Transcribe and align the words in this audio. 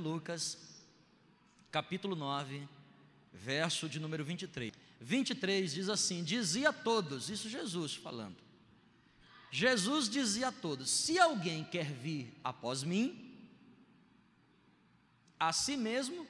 Lucas, 0.00 0.58
capítulo 1.70 2.16
9, 2.16 2.66
verso 3.32 3.88
de 3.88 4.00
número 4.00 4.24
23. 4.24 4.72
23 5.00 5.72
diz 5.72 5.88
assim: 5.88 6.24
Dizia 6.24 6.70
a 6.70 6.72
todos, 6.72 7.30
isso 7.30 7.48
Jesus 7.48 7.94
falando. 7.94 8.36
Jesus 9.50 10.08
dizia 10.08 10.48
a 10.48 10.52
todos: 10.52 10.90
Se 10.90 11.18
alguém 11.18 11.64
quer 11.64 11.86
vir 11.86 12.32
após 12.42 12.82
mim, 12.82 13.30
a 15.38 15.52
si 15.52 15.76
mesmo 15.76 16.26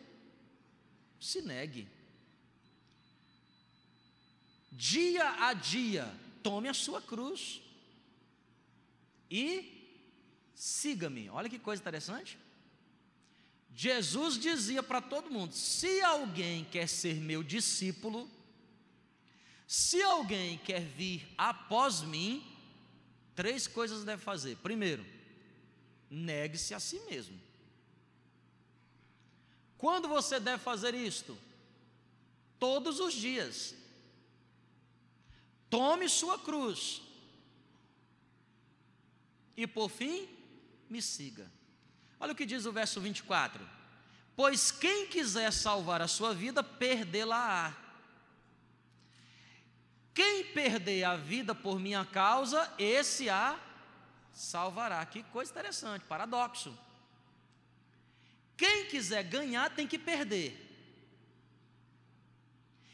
se 1.21 1.43
negue. 1.43 1.89
Dia 4.73 5.47
a 5.49 5.53
dia, 5.53 6.13
tome 6.43 6.69
a 6.69 6.75
sua 6.75 7.03
cruz 7.03 7.61
e 9.31 9.81
siga-me. 10.55 11.29
Olha 11.29 11.49
que 11.49 11.59
coisa 11.59 11.83
interessante. 11.83 12.39
Jesus 13.81 14.39
dizia 14.39 14.83
para 14.83 15.01
todo 15.01 15.31
mundo: 15.31 15.55
se 15.55 16.03
alguém 16.03 16.67
quer 16.67 16.87
ser 16.87 17.15
meu 17.15 17.43
discípulo, 17.43 18.31
se 19.67 20.03
alguém 20.03 20.59
quer 20.59 20.83
vir 20.83 21.27
após 21.39 22.03
mim, 22.03 22.45
três 23.35 23.67
coisas 23.67 24.05
deve 24.05 24.23
fazer. 24.23 24.59
Primeiro, 24.59 25.03
negue-se 26.11 26.75
a 26.75 26.79
si 26.79 27.01
mesmo. 27.09 27.41
Quando 29.79 30.09
você 30.09 30.39
deve 30.39 30.63
fazer 30.63 30.95
isto? 30.95 31.39
Todos 32.59 33.01
os 33.01 33.15
dias. 33.15 33.75
Tome 35.71 36.07
sua 36.07 36.39
cruz. 36.39 37.01
E 39.57 39.67
por 39.67 39.89
fim, 39.89 40.29
me 40.91 41.01
siga. 41.01 41.51
Olha 42.21 42.33
o 42.33 42.37
que 42.37 42.45
diz 42.45 42.67
o 42.67 42.73
verso 42.73 43.01
24: 43.01 43.67
Pois 44.37 44.71
quem 44.71 45.07
quiser 45.07 45.51
salvar 45.53 46.03
a 46.03 46.07
sua 46.07 46.35
vida, 46.35 46.63
perdê-la-á. 46.63 47.75
Quem 50.15 50.45
perder 50.45 51.05
a 51.05 51.17
vida 51.17 51.55
por 51.55 51.81
minha 51.81 52.05
causa, 52.05 52.71
esse 52.79 53.31
a 53.31 53.59
salvará. 54.33 55.05
Que 55.07 55.23
coisa 55.25 55.51
interessante, 55.51 56.05
paradoxo. 56.05 56.77
Quem 58.57 58.87
quiser 58.87 59.23
ganhar 59.23 59.71
tem 59.71 59.87
que 59.87 59.99
perder. 59.99 60.69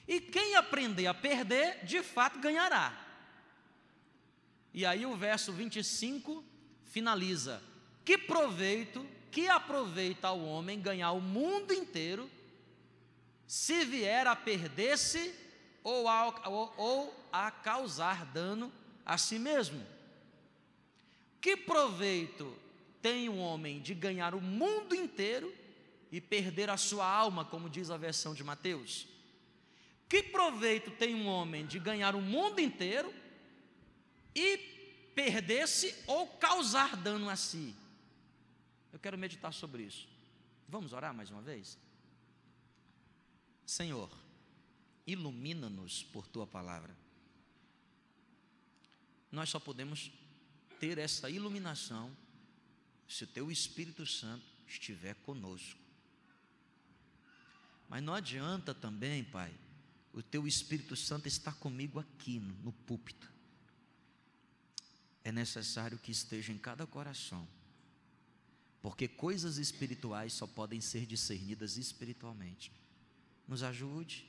E 0.07 0.21
quem 0.21 0.55
aprender 0.55 1.09
a 1.09 1.15
perder, 1.15 1.85
de 1.85 2.01
fato 2.01 2.39
ganhará. 2.39 2.97
E 4.73 4.87
aí 4.87 5.05
o 5.05 5.17
verso 5.17 5.53
25 5.53 6.45
finaliza: 6.85 7.61
Que 8.05 8.17
proveito 8.17 9.16
que 9.31 9.49
aproveita 9.49 10.29
ao 10.29 10.41
homem 10.41 10.81
ganhar 10.81 11.13
o 11.13 11.21
mundo 11.21 11.73
inteiro, 11.73 12.31
se 13.47 13.85
vier 13.85 14.27
a 14.27 14.35
perder-se 14.35 15.35
ou, 15.83 16.07
ou, 16.45 16.75
ou 16.77 17.29
a 17.33 17.51
causar 17.51 18.25
dano 18.27 18.73
a 19.05 19.17
si 19.17 19.39
mesmo? 19.39 19.85
Que 21.41 21.57
proveito 21.57 22.57
tem 23.01 23.29
um 23.29 23.39
homem 23.39 23.81
de 23.81 23.95
ganhar 23.95 24.35
o 24.35 24.41
mundo 24.41 24.95
inteiro 24.95 25.55
e 26.11 26.21
perder 26.21 26.71
a 26.71 26.77
sua 26.77 27.07
alma, 27.07 27.45
como 27.45 27.71
diz 27.71 27.91
a 27.91 27.97
versão 27.97 28.35
de 28.35 28.43
Mateus? 28.43 29.07
Que 30.09 30.23
proveito 30.23 30.91
tem 30.91 31.15
um 31.15 31.27
homem 31.27 31.67
de 31.67 31.79
ganhar 31.79 32.15
o 32.15 32.21
mundo 32.21 32.61
inteiro 32.61 33.13
e 34.35 34.57
perder-se 35.15 35.95
ou 36.07 36.27
causar 36.27 36.97
dano 36.97 37.29
a 37.29 37.37
si? 37.37 37.75
Eu 38.93 38.99
quero 38.99 39.19
meditar 39.19 39.53
sobre 39.53 39.83
isso. 39.83 40.09
Vamos 40.69 40.93
orar 40.93 41.15
mais 41.15 41.31
uma 41.31 41.43
vez? 41.43 41.79
Senhor, 43.65 44.11
ilumina-nos 45.07 46.03
por 46.05 46.27
tua 46.27 46.47
palavra. 46.47 46.97
Nós 49.31 49.49
só 49.49 49.61
podemos 49.61 50.11
ter 50.81 50.99
essa 50.99 51.29
iluminação 51.29 52.17
se 53.09 53.25
o 53.25 53.27
teu 53.27 53.51
Espírito 53.51 54.07
Santo 54.07 54.45
estiver 54.67 55.15
conosco. 55.17 55.79
Mas 57.89 58.03
não 58.03 58.15
adianta 58.15 58.75
também, 58.75 59.23
Pai, 59.23 59.55
o 60.13 60.23
teu 60.23 60.47
Espírito 60.47 60.97
Santo 60.97 61.29
estar 61.29 61.55
comigo 61.55 61.99
aqui 61.99 62.41
no, 62.41 62.55
no 62.65 62.73
púlpito. 62.73 63.33
É 65.23 65.31
necessário 65.31 65.99
que 65.99 66.11
esteja 66.11 66.53
em 66.53 66.59
cada 66.59 66.87
coração 66.87 67.47
porque 68.87 69.09
coisas 69.09 69.59
espirituais 69.59 70.33
só 70.33 70.47
podem 70.47 70.81
ser 70.81 71.07
discernidas 71.07 71.77
espiritualmente. 71.77 72.71
Nos 73.49 73.65
ajude, 73.65 74.25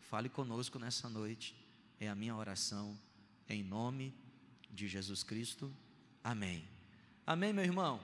fale 0.00 0.30
conosco 0.30 0.78
nessa 0.78 1.10
noite, 1.10 1.54
é 2.00 2.08
a 2.08 2.14
minha 2.14 2.34
oração, 2.34 2.98
em 3.46 3.62
nome 3.62 4.14
de 4.70 4.88
Jesus 4.88 5.22
Cristo. 5.22 5.70
Amém. 6.24 6.66
Amém, 7.26 7.52
meu 7.52 7.64
irmão? 7.64 8.02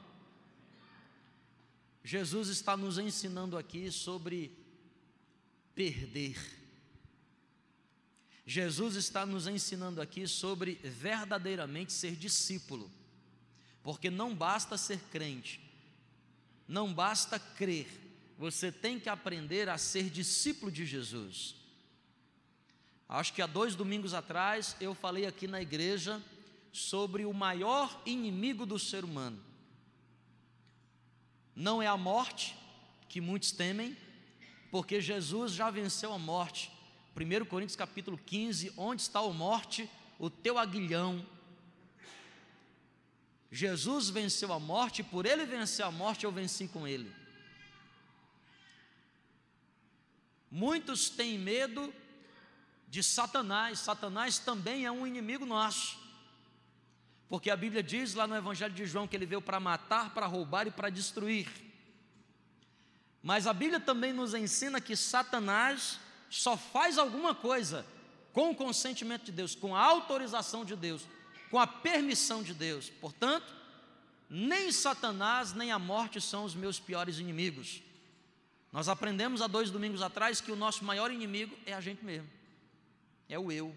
Jesus 2.05 2.49
está 2.49 2.77
nos 2.77 2.99
ensinando 2.99 3.57
aqui 3.57 3.91
sobre 3.91 4.53
perder. 5.75 6.37
Jesus 8.45 8.95
está 8.95 9.25
nos 9.25 9.47
ensinando 9.47 10.03
aqui 10.03 10.29
sobre 10.29 10.75
verdadeiramente 10.85 11.95
ser 11.95 12.15
discípulo, 12.15 12.91
porque 13.83 14.11
não 14.11 14.35
basta 14.35 14.77
ser 14.77 15.01
crente, 15.11 15.67
não 16.69 16.93
basta 16.93 17.39
crer, 17.39 17.89
você 18.37 18.71
tem 18.71 19.01
que 19.01 19.09
aprender 19.09 19.69
a 19.69 19.79
ser 19.79 20.11
discípulo 20.11 20.71
de 20.71 20.85
Jesus. 20.85 21.57
Acho 23.09 23.33
que 23.33 23.41
há 23.41 23.47
dois 23.47 23.75
domingos 23.75 24.13
atrás 24.13 24.77
eu 24.79 24.95
falei 24.95 25.25
aqui 25.25 25.47
na 25.47 25.63
igreja 25.63 26.23
sobre 26.71 27.25
o 27.25 27.33
maior 27.33 28.03
inimigo 28.05 28.67
do 28.67 28.79
ser 28.79 29.03
humano. 29.03 29.43
Não 31.57 31.83
é 31.83 31.87
a 31.87 31.97
morte, 31.97 32.55
que 33.09 33.21
muitos 33.21 33.51
temem, 33.51 33.97
porque 34.71 35.01
Jesus 35.01 35.53
já 35.53 35.71
venceu 35.71 36.13
a 36.13 36.19
morte. 36.19 36.71
1 37.17 37.47
Coríntios 37.47 37.75
capítulo 37.75 38.19
15, 38.19 38.75
onde 38.77 39.03
está 39.03 39.21
a 39.21 39.33
morte? 39.33 39.91
O 40.19 40.29
teu 40.29 40.59
aguilhão, 40.59 41.25
Jesus 43.51 44.11
venceu 44.11 44.53
a 44.53 44.61
morte, 44.61 45.01
e 45.01 45.05
por 45.05 45.25
ele 45.25 45.47
vencer 45.47 45.85
a 45.85 45.91
morte, 45.91 46.25
eu 46.25 46.33
venci 46.33 46.69
com 46.69 46.87
ele. 46.87 47.11
Muitos 50.51 51.09
têm 51.09 51.39
medo 51.39 51.93
de 52.89 53.03
Satanás, 53.03 53.81
Satanás 53.81 54.39
também 54.39 54.87
é 54.87 54.91
um 54.91 55.07
inimigo 55.07 55.45
nosso, 55.45 55.99
porque 57.29 57.51
a 57.51 57.57
Bíblia 57.57 57.83
diz 57.83 58.15
lá 58.15 58.27
no 58.27 58.37
Evangelho 58.37 58.73
de 58.73 58.87
João 58.87 59.07
que 59.07 59.15
ele 59.15 59.27
veio 59.27 59.43
para 59.43 59.61
matar, 59.61 60.15
para 60.15 60.27
roubar 60.27 60.67
e 60.67 60.71
para 60.71 60.89
destruir. 60.89 61.49
Mas 63.23 63.47
a 63.47 63.53
Bíblia 63.53 63.81
também 63.81 64.13
nos 64.13 64.33
ensina 64.33 64.81
que 64.81 64.97
Satanás 64.97 65.99
só 66.31 66.57
faz 66.57 66.97
alguma 66.97 67.35
coisa 67.35 67.85
com 68.33 68.51
o 68.51 68.55
consentimento 68.55 69.25
de 69.25 69.33
Deus, 69.33 69.55
com 69.55 69.75
a 69.75 69.81
autorização 69.81 70.65
de 70.65 70.77
Deus 70.77 71.07
com 71.51 71.59
a 71.59 71.67
permissão 71.67 72.43
de 72.43 72.55
Deus. 72.55 72.91
Portanto, 72.91 73.55
nem 74.29 74.71
Satanás 74.71 75.53
nem 75.53 75.73
a 75.73 75.79
morte 75.79 76.21
são 76.21 76.45
os 76.45 76.55
meus 76.55 76.79
piores 76.79 77.19
inimigos. 77.19 77.83
Nós 78.73 78.89
aprendemos 78.89 79.41
há 79.41 79.47
dois 79.47 79.71
domingos 79.71 80.03
atrás 80.03 80.41
que 80.41 80.53
o 80.53 80.57
nosso 80.57 80.85
maior 80.85 81.11
inimigo 81.11 81.57
é 81.65 81.73
a 81.73 81.81
gente 81.81 82.05
mesmo, 82.05 82.29
é 83.29 83.39
o 83.39 83.51
eu, 83.51 83.75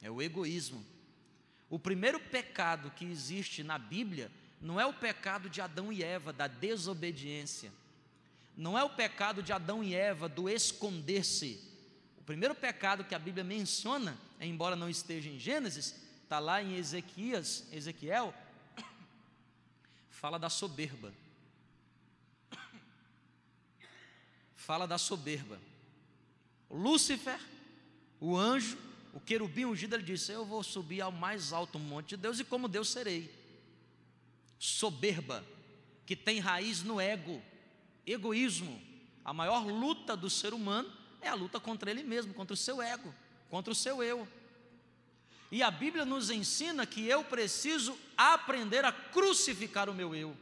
é 0.00 0.10
o 0.10 0.22
egoísmo. 0.22 0.84
O 1.68 1.78
primeiro 1.78 2.20
pecado 2.20 2.92
que 2.92 3.04
existe 3.04 3.64
na 3.64 3.76
Bíblia 3.76 4.30
não 4.60 4.80
é 4.80 4.86
o 4.86 4.92
pecado 4.92 5.50
de 5.50 5.60
Adão 5.60 5.92
e 5.92 6.02
Eva, 6.02 6.32
da 6.32 6.46
desobediência, 6.46 7.72
não 8.56 8.76
é 8.78 8.82
o 8.82 8.90
pecado 8.90 9.42
de 9.42 9.52
Adão 9.52 9.84
e 9.84 9.94
Eva 9.94 10.28
do 10.28 10.48
esconder-se. 10.48 11.60
O 12.18 12.22
primeiro 12.22 12.54
pecado 12.54 13.04
que 13.04 13.14
a 13.14 13.18
Bíblia 13.18 13.44
menciona, 13.44 14.18
embora 14.40 14.74
não 14.74 14.88
esteja 14.88 15.28
em 15.28 15.38
Gênesis, 15.38 15.94
está 16.28 16.38
lá 16.38 16.62
em 16.62 16.76
Ezequias, 16.76 17.66
Ezequiel, 17.72 18.34
fala 20.10 20.38
da 20.38 20.50
soberba. 20.50 21.10
Fala 24.54 24.86
da 24.86 24.98
soberba. 24.98 25.58
Lúcifer, 26.70 27.40
o 28.20 28.36
anjo, 28.36 28.76
o 29.14 29.20
querubim 29.20 29.64
ungido, 29.64 29.94
ele 29.94 30.02
disse: 30.02 30.30
Eu 30.30 30.44
vou 30.44 30.62
subir 30.62 31.00
ao 31.00 31.10
mais 31.10 31.50
alto 31.50 31.78
monte 31.78 32.10
de 32.10 32.18
Deus 32.18 32.38
e 32.38 32.44
como 32.44 32.68
Deus 32.68 32.90
serei. 32.90 33.34
Soberba, 34.58 35.42
que 36.04 36.14
tem 36.14 36.40
raiz 36.40 36.82
no 36.82 37.00
ego, 37.00 37.42
egoísmo. 38.06 38.78
A 39.24 39.32
maior 39.32 39.66
luta 39.66 40.14
do 40.14 40.28
ser 40.28 40.52
humano 40.52 40.92
é 41.22 41.28
a 41.28 41.34
luta 41.34 41.58
contra 41.58 41.90
ele 41.90 42.02
mesmo, 42.02 42.34
contra 42.34 42.52
o 42.52 42.56
seu 42.56 42.82
ego, 42.82 43.14
contra 43.48 43.72
o 43.72 43.74
seu 43.74 44.02
eu. 44.02 44.28
E 45.50 45.62
a 45.62 45.70
Bíblia 45.70 46.04
nos 46.04 46.30
ensina 46.30 46.84
que 46.84 47.06
eu 47.06 47.24
preciso 47.24 47.98
aprender 48.16 48.84
a 48.84 48.92
crucificar 48.92 49.88
o 49.88 49.94
meu 49.94 50.14
eu. 50.14 50.36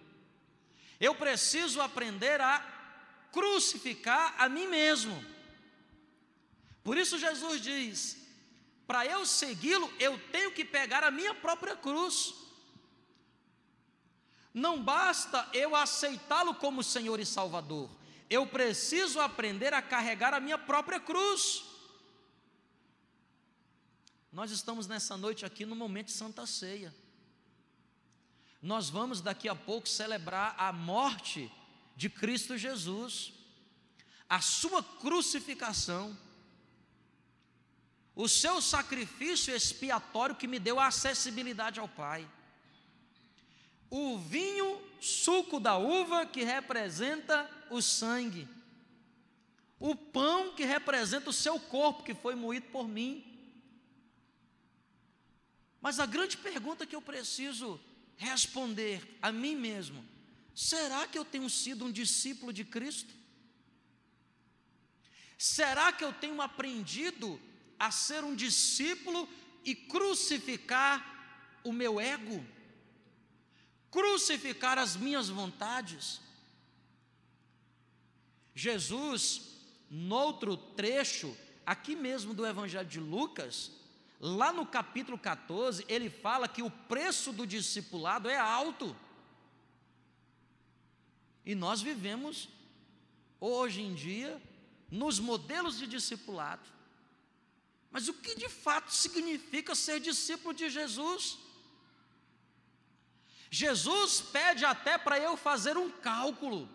Eu 0.98 1.14
preciso 1.14 1.80
aprender 1.80 2.40
a 2.40 2.64
crucificar 3.30 4.34
a 4.38 4.48
mim 4.48 4.66
mesmo. 4.66 5.24
Por 6.82 6.96
isso 6.96 7.18
Jesus 7.18 7.60
diz: 7.60 8.16
para 8.86 9.04
eu 9.04 9.26
segui-lo, 9.26 9.92
eu 9.98 10.18
tenho 10.30 10.52
que 10.52 10.64
pegar 10.64 11.02
a 11.04 11.10
minha 11.10 11.34
própria 11.34 11.76
cruz. 11.76 12.34
Não 14.54 14.82
basta 14.82 15.46
eu 15.52 15.76
aceitá-lo 15.76 16.54
como 16.54 16.82
Senhor 16.82 17.20
e 17.20 17.26
Salvador, 17.26 17.90
eu 18.30 18.46
preciso 18.46 19.20
aprender 19.20 19.74
a 19.74 19.82
carregar 19.82 20.32
a 20.32 20.40
minha 20.40 20.56
própria 20.56 20.98
cruz. 20.98 21.65
Nós 24.36 24.50
estamos 24.50 24.86
nessa 24.86 25.16
noite 25.16 25.46
aqui 25.46 25.64
no 25.64 25.74
momento 25.74 26.08
de 26.08 26.12
Santa 26.12 26.44
Ceia. 26.44 26.94
Nós 28.60 28.90
vamos 28.90 29.22
daqui 29.22 29.48
a 29.48 29.54
pouco 29.54 29.88
celebrar 29.88 30.54
a 30.58 30.70
morte 30.74 31.50
de 31.96 32.10
Cristo 32.10 32.54
Jesus, 32.58 33.32
a 34.28 34.42
sua 34.42 34.82
crucificação, 34.82 36.14
o 38.14 38.28
seu 38.28 38.60
sacrifício 38.60 39.56
expiatório 39.56 40.36
que 40.36 40.46
me 40.46 40.58
deu 40.58 40.78
a 40.78 40.88
acessibilidade 40.88 41.80
ao 41.80 41.88
Pai, 41.88 42.28
o 43.88 44.18
vinho, 44.18 44.82
suco 45.00 45.58
da 45.58 45.78
uva 45.78 46.26
que 46.26 46.44
representa 46.44 47.50
o 47.70 47.80
sangue, 47.80 48.46
o 49.80 49.96
pão 49.96 50.52
que 50.52 50.66
representa 50.66 51.30
o 51.30 51.32
seu 51.32 51.58
corpo 51.58 52.02
que 52.02 52.12
foi 52.12 52.34
moído 52.34 52.66
por 52.66 52.86
mim. 52.86 53.35
Mas 55.86 56.00
a 56.00 56.04
grande 56.04 56.36
pergunta 56.36 56.84
que 56.84 56.96
eu 56.96 57.00
preciso 57.00 57.80
responder 58.16 59.00
a 59.22 59.30
mim 59.30 59.54
mesmo: 59.54 60.04
será 60.52 61.06
que 61.06 61.16
eu 61.16 61.24
tenho 61.24 61.48
sido 61.48 61.84
um 61.84 61.92
discípulo 61.92 62.52
de 62.52 62.64
Cristo? 62.64 63.14
Será 65.38 65.92
que 65.92 66.02
eu 66.02 66.12
tenho 66.12 66.42
aprendido 66.42 67.40
a 67.78 67.92
ser 67.92 68.24
um 68.24 68.34
discípulo 68.34 69.28
e 69.64 69.76
crucificar 69.76 71.60
o 71.62 71.72
meu 71.72 72.00
ego? 72.00 72.44
Crucificar 73.88 74.78
as 74.78 74.96
minhas 74.96 75.28
vontades? 75.28 76.20
Jesus, 78.56 79.52
noutro 79.88 80.56
trecho, 80.56 81.36
aqui 81.64 81.94
mesmo 81.94 82.34
do 82.34 82.44
Evangelho 82.44 82.88
de 82.88 82.98
Lucas, 82.98 83.85
Lá 84.18 84.52
no 84.52 84.64
capítulo 84.64 85.18
14, 85.18 85.84
ele 85.88 86.08
fala 86.08 86.48
que 86.48 86.62
o 86.62 86.70
preço 86.70 87.32
do 87.32 87.46
discipulado 87.46 88.30
é 88.30 88.36
alto. 88.38 88.96
E 91.44 91.54
nós 91.54 91.82
vivemos, 91.82 92.48
hoje 93.38 93.82
em 93.82 93.94
dia, 93.94 94.40
nos 94.90 95.18
modelos 95.18 95.78
de 95.78 95.86
discipulado. 95.86 96.68
Mas 97.90 98.08
o 98.08 98.14
que 98.14 98.34
de 98.34 98.48
fato 98.48 98.92
significa 98.92 99.74
ser 99.74 100.00
discípulo 100.00 100.54
de 100.54 100.68
Jesus? 100.70 101.38
Jesus 103.50 104.20
pede 104.20 104.64
até 104.64 104.98
para 104.98 105.18
eu 105.18 105.36
fazer 105.36 105.76
um 105.76 105.90
cálculo. 105.90 106.68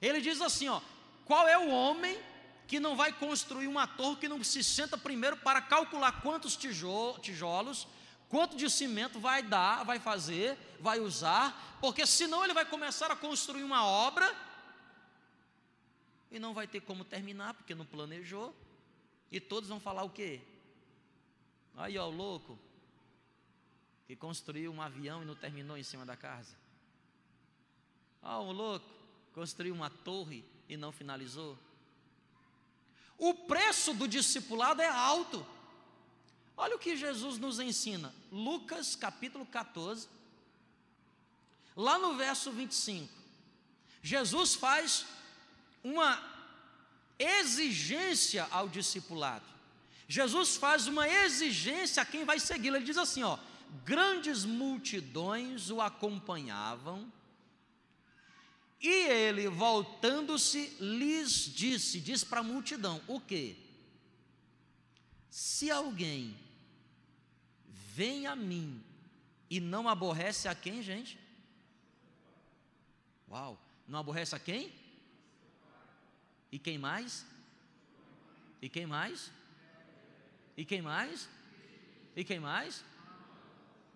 Ele 0.00 0.20
diz 0.20 0.40
assim: 0.40 0.68
ó, 0.68 0.80
qual 1.24 1.46
é 1.46 1.58
o 1.58 1.68
homem 1.68 2.18
que 2.72 2.80
não 2.80 2.96
vai 2.96 3.12
construir 3.12 3.68
uma 3.68 3.86
torre 3.86 4.16
que 4.16 4.26
não 4.26 4.42
se 4.42 4.64
senta 4.64 4.96
primeiro 4.96 5.36
para 5.36 5.60
calcular 5.60 6.22
quantos 6.22 6.56
tijolos, 6.56 7.86
quanto 8.30 8.56
de 8.56 8.70
cimento 8.70 9.20
vai 9.20 9.42
dar, 9.42 9.84
vai 9.84 9.98
fazer, 9.98 10.56
vai 10.80 10.98
usar, 10.98 11.76
porque 11.82 12.06
senão 12.06 12.42
ele 12.42 12.54
vai 12.54 12.64
começar 12.64 13.10
a 13.10 13.16
construir 13.16 13.62
uma 13.62 13.84
obra 13.84 14.34
e 16.30 16.38
não 16.38 16.54
vai 16.54 16.66
ter 16.66 16.80
como 16.80 17.04
terminar, 17.04 17.52
porque 17.52 17.74
não 17.74 17.84
planejou, 17.84 18.56
e 19.30 19.38
todos 19.38 19.68
vão 19.68 19.78
falar 19.78 20.04
o 20.04 20.08
quê? 20.08 20.40
Aí, 21.76 21.98
ó, 21.98 22.06
o 22.06 22.10
louco, 22.10 22.58
que 24.06 24.16
construiu 24.16 24.72
um 24.72 24.80
avião 24.80 25.20
e 25.22 25.26
não 25.26 25.34
terminou 25.34 25.76
em 25.76 25.82
cima 25.82 26.06
da 26.06 26.16
casa. 26.16 26.56
Ó, 28.22 28.44
o 28.44 28.50
louco, 28.50 28.88
construiu 29.34 29.74
uma 29.74 29.90
torre 29.90 30.42
e 30.70 30.74
não 30.78 30.90
finalizou. 30.90 31.58
O 33.22 33.32
preço 33.32 33.94
do 33.94 34.08
discipulado 34.08 34.82
é 34.82 34.88
alto. 34.88 35.46
Olha 36.56 36.74
o 36.74 36.78
que 36.78 36.96
Jesus 36.96 37.38
nos 37.38 37.60
ensina, 37.60 38.12
Lucas 38.32 38.96
capítulo 38.96 39.46
14, 39.46 40.08
lá 41.76 42.00
no 42.00 42.16
verso 42.16 42.50
25. 42.50 43.08
Jesus 44.02 44.56
faz 44.56 45.06
uma 45.84 46.20
exigência 47.16 48.48
ao 48.50 48.68
discipulado. 48.68 49.46
Jesus 50.08 50.56
faz 50.56 50.88
uma 50.88 51.08
exigência 51.08 52.02
a 52.02 52.04
quem 52.04 52.24
vai 52.24 52.40
segui-lo. 52.40 52.74
Ele 52.74 52.84
diz 52.84 52.98
assim: 52.98 53.22
ó, 53.22 53.38
grandes 53.84 54.44
multidões 54.44 55.70
o 55.70 55.80
acompanhavam 55.80 57.06
e 58.82 58.88
ele, 58.88 59.48
voltando-se, 59.48 60.76
lhes 60.80 61.30
disse: 61.54 62.00
diz 62.00 62.24
para 62.24 62.40
a 62.40 62.42
multidão: 62.42 63.00
o 63.06 63.20
que? 63.20 63.56
Se 65.30 65.70
alguém 65.70 66.36
vem 67.68 68.26
a 68.26 68.34
mim 68.34 68.82
e 69.48 69.60
não 69.60 69.88
aborrece 69.88 70.48
a 70.48 70.54
quem, 70.54 70.82
gente? 70.82 71.16
Uau, 73.30 73.56
não 73.86 74.00
aborrece 74.00 74.34
a 74.34 74.38
quem? 74.38 74.72
E 76.50 76.58
quem 76.58 76.76
mais? 76.76 77.24
E 78.60 78.68
quem 78.68 78.84
mais? 78.84 79.30
E 80.56 80.64
quem 80.64 80.82
mais? 80.82 81.28
E 82.16 82.24
quem 82.24 82.40
mais? 82.40 82.84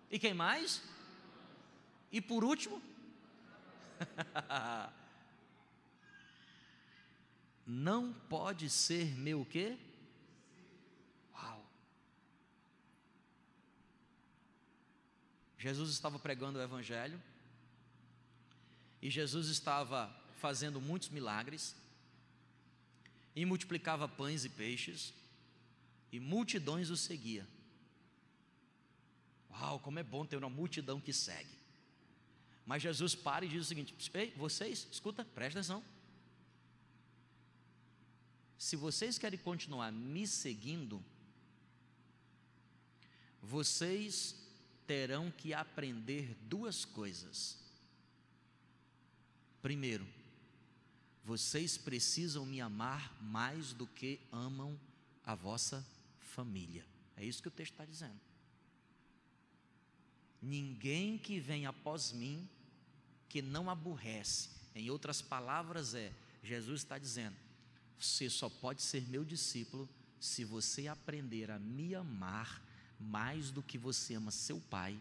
E 0.09 0.17
quem 0.17 0.33
mais? 0.33 0.81
E 2.11 2.21
por 2.21 2.43
último? 2.43 2.81
Não 7.65 8.13
pode 8.13 8.69
ser 8.69 9.13
meu 9.17 9.43
quê? 9.45 9.77
Uau. 11.33 11.69
Jesus 15.57 15.89
estava 15.91 16.17
pregando 16.17 16.59
o 16.59 16.61
evangelho 16.61 17.21
e 19.01 19.09
Jesus 19.09 19.49
estava 19.49 20.09
fazendo 20.39 20.79
muitos 20.79 21.09
milagres 21.09 21.75
e 23.35 23.43
multiplicava 23.45 24.07
pães 24.07 24.45
e 24.45 24.49
peixes 24.49 25.13
e 26.11 26.19
multidões 26.19 26.89
o 26.89 26.97
seguia. 26.97 27.45
Uau, 29.51 29.79
como 29.79 29.99
é 29.99 30.03
bom 30.03 30.25
ter 30.25 30.37
uma 30.37 30.49
multidão 30.49 31.01
que 31.01 31.11
segue. 31.11 31.56
Mas 32.67 32.83
Jesus 32.83 33.15
para 33.15 33.45
e 33.45 33.47
diz 33.47 33.61
o 33.61 33.65
seguinte: 33.65 33.95
Ei, 34.13 34.33
vocês, 34.35 34.87
escuta, 34.91 35.23
presta 35.23 35.59
atenção. 35.59 35.81
Se 38.57 38.75
vocês 38.75 39.17
querem 39.17 39.39
continuar 39.39 39.89
me 39.89 40.27
seguindo, 40.27 41.01
vocês 43.41 44.35
terão 44.85 45.31
que 45.31 45.53
aprender 45.53 46.35
duas 46.41 46.83
coisas. 46.83 47.57
Primeiro, 49.61 50.05
vocês 51.23 51.77
precisam 51.77 52.45
me 52.45 52.59
amar 52.59 53.15
mais 53.21 53.71
do 53.71 53.87
que 53.87 54.19
amam 54.29 54.77
a 55.23 55.35
vossa 55.35 55.87
família. 56.19 56.85
É 57.15 57.23
isso 57.23 57.41
que 57.41 57.47
o 57.47 57.51
texto 57.51 57.73
está 57.73 57.85
dizendo. 57.85 58.19
Ninguém 60.41 61.17
que 61.17 61.39
vem 61.39 61.65
após 61.65 62.11
mim 62.11 62.47
que 63.29 63.41
não 63.41 63.69
aborrece. 63.69 64.49
Em 64.75 64.89
outras 64.89 65.21
palavras, 65.21 65.93
é: 65.93 66.11
Jesus 66.43 66.81
está 66.81 66.97
dizendo, 66.97 67.35
você 67.99 68.29
só 68.29 68.49
pode 68.49 68.81
ser 68.81 69.07
meu 69.09 69.25
discípulo 69.25 69.87
se 70.19 70.43
você 70.43 70.87
aprender 70.87 71.51
a 71.51 71.59
me 71.59 71.95
amar 71.95 72.61
mais 72.99 73.51
do 73.51 73.61
que 73.61 73.77
você 73.77 74.15
ama 74.15 74.31
seu 74.31 74.59
pai, 74.59 74.99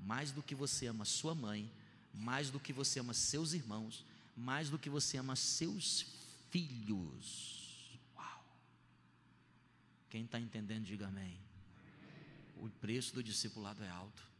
mais 0.00 0.30
do 0.30 0.42
que 0.42 0.54
você 0.54 0.86
ama 0.86 1.04
sua 1.04 1.34
mãe, 1.34 1.70
mais 2.12 2.50
do 2.50 2.60
que 2.60 2.72
você 2.72 3.00
ama 3.00 3.12
seus 3.12 3.52
irmãos, 3.52 4.04
mais 4.36 4.70
do 4.70 4.78
que 4.78 4.88
você 4.88 5.18
ama 5.18 5.36
seus 5.36 6.06
filhos. 6.50 7.98
Uau! 8.16 8.44
Quem 10.08 10.24
está 10.24 10.38
entendendo, 10.38 10.84
diga 10.84 11.08
amém. 11.08 11.38
O 12.56 12.68
preço 12.68 13.14
do 13.14 13.22
discipulado 13.22 13.82
é 13.82 13.88
alto. 13.88 14.33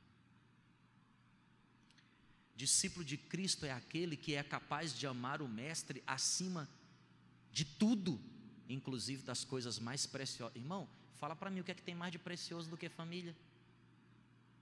Discípulo 2.57 3.05
de 3.05 3.17
Cristo 3.17 3.67
é 3.67 3.73
aquele 3.73 4.17
que 4.17 4.35
é 4.35 4.43
capaz 4.43 4.97
de 4.97 5.07
amar 5.07 5.43
o 5.43 5.49
Mestre 5.49 6.03
acima 6.07 6.69
de 7.53 7.65
tudo, 7.65 8.21
inclusive 8.69 9.23
das 9.23 9.45
coisas 9.45 9.79
mais 9.79 10.07
preciosas. 10.07 10.57
Irmão, 10.57 10.89
fala 11.17 11.35
para 11.35 11.51
mim 11.51 11.61
o 11.61 11.65
que 11.65 11.73
é 11.73 11.75
que 11.75 11.83
tem 11.83 11.95
mais 11.95 12.13
de 12.13 12.19
precioso 12.19 12.71
do 12.71 12.77
que 12.77 12.89
família? 12.89 13.35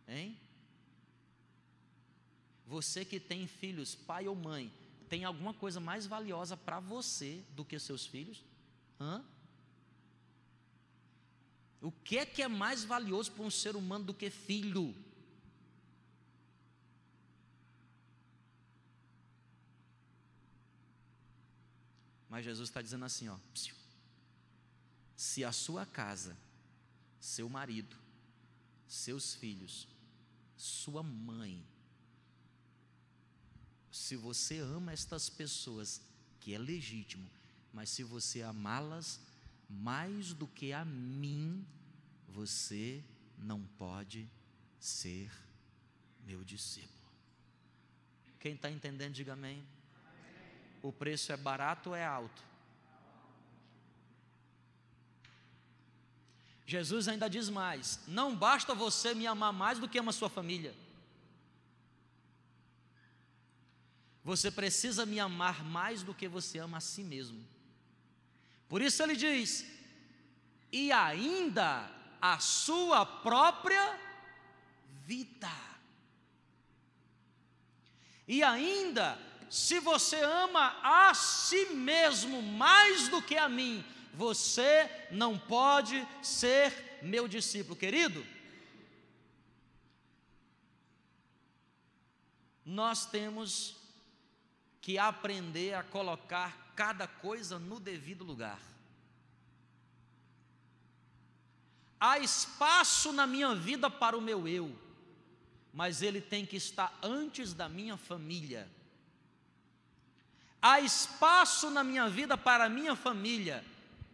Hein? 0.08 0.38
Você 2.66 3.04
que 3.04 3.20
tem 3.20 3.46
filhos, 3.46 3.94
pai 3.94 4.26
ou 4.26 4.34
mãe, 4.34 4.72
tem 5.08 5.24
alguma 5.24 5.52
coisa 5.52 5.78
mais 5.78 6.06
valiosa 6.06 6.56
para 6.56 6.80
você 6.80 7.44
do 7.50 7.64
que 7.64 7.78
seus 7.78 8.06
filhos? 8.06 8.42
Hã? 8.98 9.22
O 11.82 11.90
que 11.90 12.16
é 12.16 12.24
que 12.24 12.40
é 12.40 12.48
mais 12.48 12.84
valioso 12.84 13.32
para 13.32 13.44
um 13.44 13.50
ser 13.50 13.76
humano 13.76 14.06
do 14.06 14.14
que 14.14 14.30
filho? 14.30 14.94
Mas 22.32 22.46
Jesus 22.46 22.70
está 22.70 22.80
dizendo 22.80 23.04
assim, 23.04 23.28
ó, 23.28 23.36
se 25.14 25.44
a 25.44 25.52
sua 25.52 25.84
casa, 25.84 26.34
seu 27.20 27.46
marido, 27.46 27.94
seus 28.88 29.34
filhos, 29.34 29.86
sua 30.56 31.02
mãe, 31.02 31.62
se 33.90 34.16
você 34.16 34.60
ama 34.60 34.92
estas 34.92 35.28
pessoas, 35.28 36.00
que 36.40 36.54
é 36.54 36.58
legítimo, 36.58 37.28
mas 37.70 37.90
se 37.90 38.02
você 38.02 38.40
amá-las 38.40 39.20
mais 39.68 40.32
do 40.32 40.46
que 40.46 40.72
a 40.72 40.86
mim, 40.86 41.62
você 42.30 43.04
não 43.36 43.62
pode 43.76 44.26
ser 44.80 45.30
meu 46.24 46.42
discípulo. 46.42 47.12
Quem 48.40 48.54
está 48.54 48.70
entendendo, 48.70 49.12
diga 49.12 49.34
amém. 49.34 49.62
O 50.82 50.92
preço 50.92 51.32
é 51.32 51.36
barato 51.36 51.90
ou 51.90 51.96
é 51.96 52.04
alto? 52.04 52.42
Jesus 56.66 57.06
ainda 57.06 57.28
diz 57.28 57.48
mais: 57.48 58.00
não 58.08 58.34
basta 58.34 58.74
você 58.74 59.14
me 59.14 59.26
amar 59.26 59.52
mais 59.52 59.78
do 59.78 59.88
que 59.88 59.98
ama 59.98 60.12
sua 60.12 60.28
família. 60.28 60.74
Você 64.24 64.50
precisa 64.50 65.04
me 65.04 65.18
amar 65.20 65.64
mais 65.64 66.02
do 66.02 66.14
que 66.14 66.28
você 66.28 66.58
ama 66.58 66.78
a 66.78 66.80
si 66.80 67.02
mesmo. 67.02 67.44
Por 68.68 68.80
isso 68.80 69.02
ele 69.02 69.14
diz: 69.14 69.66
e 70.72 70.90
ainda 70.90 71.90
a 72.20 72.38
sua 72.38 73.04
própria 73.04 73.98
vida. 75.04 75.50
E 78.26 78.42
ainda 78.42 79.18
se 79.52 79.78
você 79.80 80.16
ama 80.16 80.78
a 80.82 81.12
si 81.12 81.66
mesmo 81.74 82.40
mais 82.40 83.08
do 83.08 83.20
que 83.20 83.36
a 83.36 83.50
mim, 83.50 83.84
você 84.14 84.90
não 85.10 85.38
pode 85.38 86.08
ser 86.22 87.00
meu 87.02 87.28
discípulo, 87.28 87.76
querido. 87.76 88.24
Nós 92.64 93.04
temos 93.04 93.76
que 94.80 94.96
aprender 94.96 95.74
a 95.74 95.82
colocar 95.82 96.72
cada 96.74 97.06
coisa 97.06 97.58
no 97.58 97.78
devido 97.78 98.24
lugar. 98.24 98.58
Há 102.00 102.18
espaço 102.18 103.12
na 103.12 103.26
minha 103.26 103.54
vida 103.54 103.90
para 103.90 104.16
o 104.16 104.22
meu 104.22 104.48
eu, 104.48 104.74
mas 105.74 106.00
ele 106.00 106.22
tem 106.22 106.46
que 106.46 106.56
estar 106.56 106.98
antes 107.02 107.52
da 107.52 107.68
minha 107.68 107.98
família 107.98 108.66
Há 110.64 110.80
espaço 110.80 111.68
na 111.70 111.82
minha 111.82 112.08
vida 112.08 112.38
para 112.38 112.66
a 112.66 112.68
minha 112.68 112.94
família, 112.94 113.64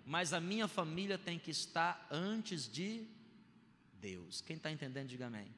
mas 0.06 0.32
a 0.32 0.40
minha 0.40 0.66
família 0.66 1.18
tem 1.18 1.38
que 1.38 1.50
estar 1.50 2.08
antes 2.10 2.66
de 2.66 3.06
Deus. 4.00 4.40
Quem 4.40 4.56
está 4.56 4.72
entendendo, 4.72 5.08
diga 5.08 5.26
amém. 5.26 5.54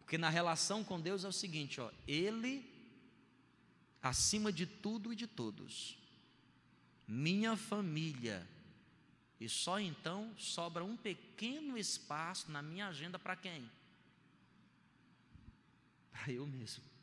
Porque 0.00 0.18
na 0.18 0.28
relação 0.28 0.84
com 0.84 1.00
Deus 1.00 1.24
é 1.24 1.28
o 1.28 1.32
seguinte, 1.32 1.80
ó, 1.80 1.90
Ele 2.06 2.70
acima 4.02 4.52
de 4.52 4.66
tudo 4.66 5.14
e 5.14 5.16
de 5.16 5.26
todos, 5.26 5.96
minha 7.08 7.56
família, 7.56 8.46
e 9.40 9.48
só 9.48 9.80
então 9.80 10.30
sobra 10.36 10.84
um 10.84 10.94
pequeno 10.94 11.78
espaço 11.78 12.52
na 12.52 12.60
minha 12.60 12.88
agenda 12.88 13.18
para 13.18 13.34
quem? 13.34 13.70
Para 16.12 16.30
eu 16.30 16.46
mesmo. 16.46 16.93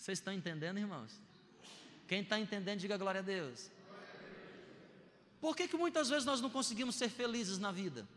Vocês 0.00 0.18
estão 0.18 0.32
entendendo, 0.32 0.78
irmãos? 0.78 1.12
Quem 2.08 2.22
está 2.22 2.40
entendendo, 2.40 2.80
diga 2.80 2.96
glória 2.96 3.20
a 3.20 3.22
Deus. 3.22 3.70
Por 5.38 5.54
que, 5.54 5.68
que 5.68 5.76
muitas 5.76 6.08
vezes 6.08 6.24
nós 6.24 6.40
não 6.40 6.48
conseguimos 6.48 6.94
ser 6.94 7.10
felizes 7.10 7.58
na 7.58 7.70
vida? 7.70 8.08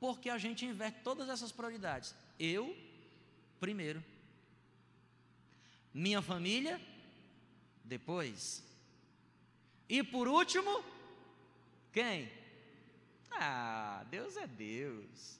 Porque 0.00 0.28
a 0.28 0.36
gente 0.36 0.66
inverte 0.66 0.98
todas 1.04 1.28
essas 1.28 1.52
prioridades. 1.52 2.12
Eu, 2.40 2.76
primeiro. 3.60 4.02
Minha 5.94 6.20
família, 6.20 6.80
depois. 7.84 8.64
E 9.88 10.02
por 10.02 10.26
último, 10.26 10.84
quem? 11.92 12.28
Ah, 13.30 14.04
Deus 14.10 14.36
é 14.36 14.46
Deus. 14.48 15.38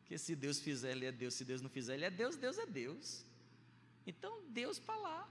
Porque 0.00 0.18
se 0.18 0.34
Deus 0.34 0.58
fizer, 0.58 0.90
Ele 0.90 1.06
é 1.06 1.12
Deus. 1.12 1.34
Se 1.34 1.44
Deus 1.44 1.62
não 1.62 1.70
fizer, 1.70 1.94
Ele 1.94 2.06
é 2.06 2.10
Deus. 2.10 2.34
Deus 2.34 2.58
é 2.58 2.66
Deus. 2.66 3.24
Então, 4.06 4.42
Deus 4.50 4.78
para 4.78 4.96
lá. 4.96 5.28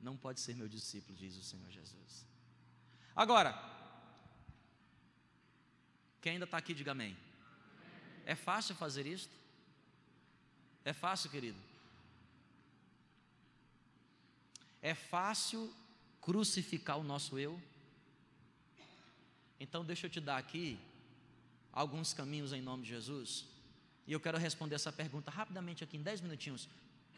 Não 0.00 0.16
pode 0.16 0.40
ser 0.40 0.54
meu 0.54 0.68
discípulo, 0.68 1.16
diz 1.16 1.36
o 1.36 1.42
Senhor 1.42 1.70
Jesus. 1.70 2.26
Agora, 3.14 3.54
quem 6.20 6.32
ainda 6.32 6.46
está 6.46 6.56
aqui, 6.56 6.74
diga 6.74 6.92
amém. 6.92 7.16
É 8.24 8.34
fácil 8.34 8.74
fazer 8.74 9.06
isto? 9.06 9.32
É 10.84 10.92
fácil, 10.92 11.30
querido? 11.30 11.58
É 14.82 14.94
fácil 14.94 15.72
crucificar 16.20 16.98
o 16.98 17.04
nosso 17.04 17.38
eu? 17.38 17.60
Então, 19.58 19.84
deixa 19.84 20.06
eu 20.06 20.10
te 20.10 20.20
dar 20.20 20.38
aqui 20.38 20.78
alguns 21.72 22.12
caminhos 22.14 22.52
em 22.52 22.62
nome 22.62 22.84
de 22.84 22.88
Jesus. 22.88 23.46
E 24.06 24.12
eu 24.12 24.20
quero 24.20 24.38
responder 24.38 24.74
essa 24.74 24.92
pergunta 24.92 25.30
rapidamente 25.30 25.84
aqui 25.84 25.96
em 25.96 26.02
dez 26.02 26.20
minutinhos. 26.20 26.68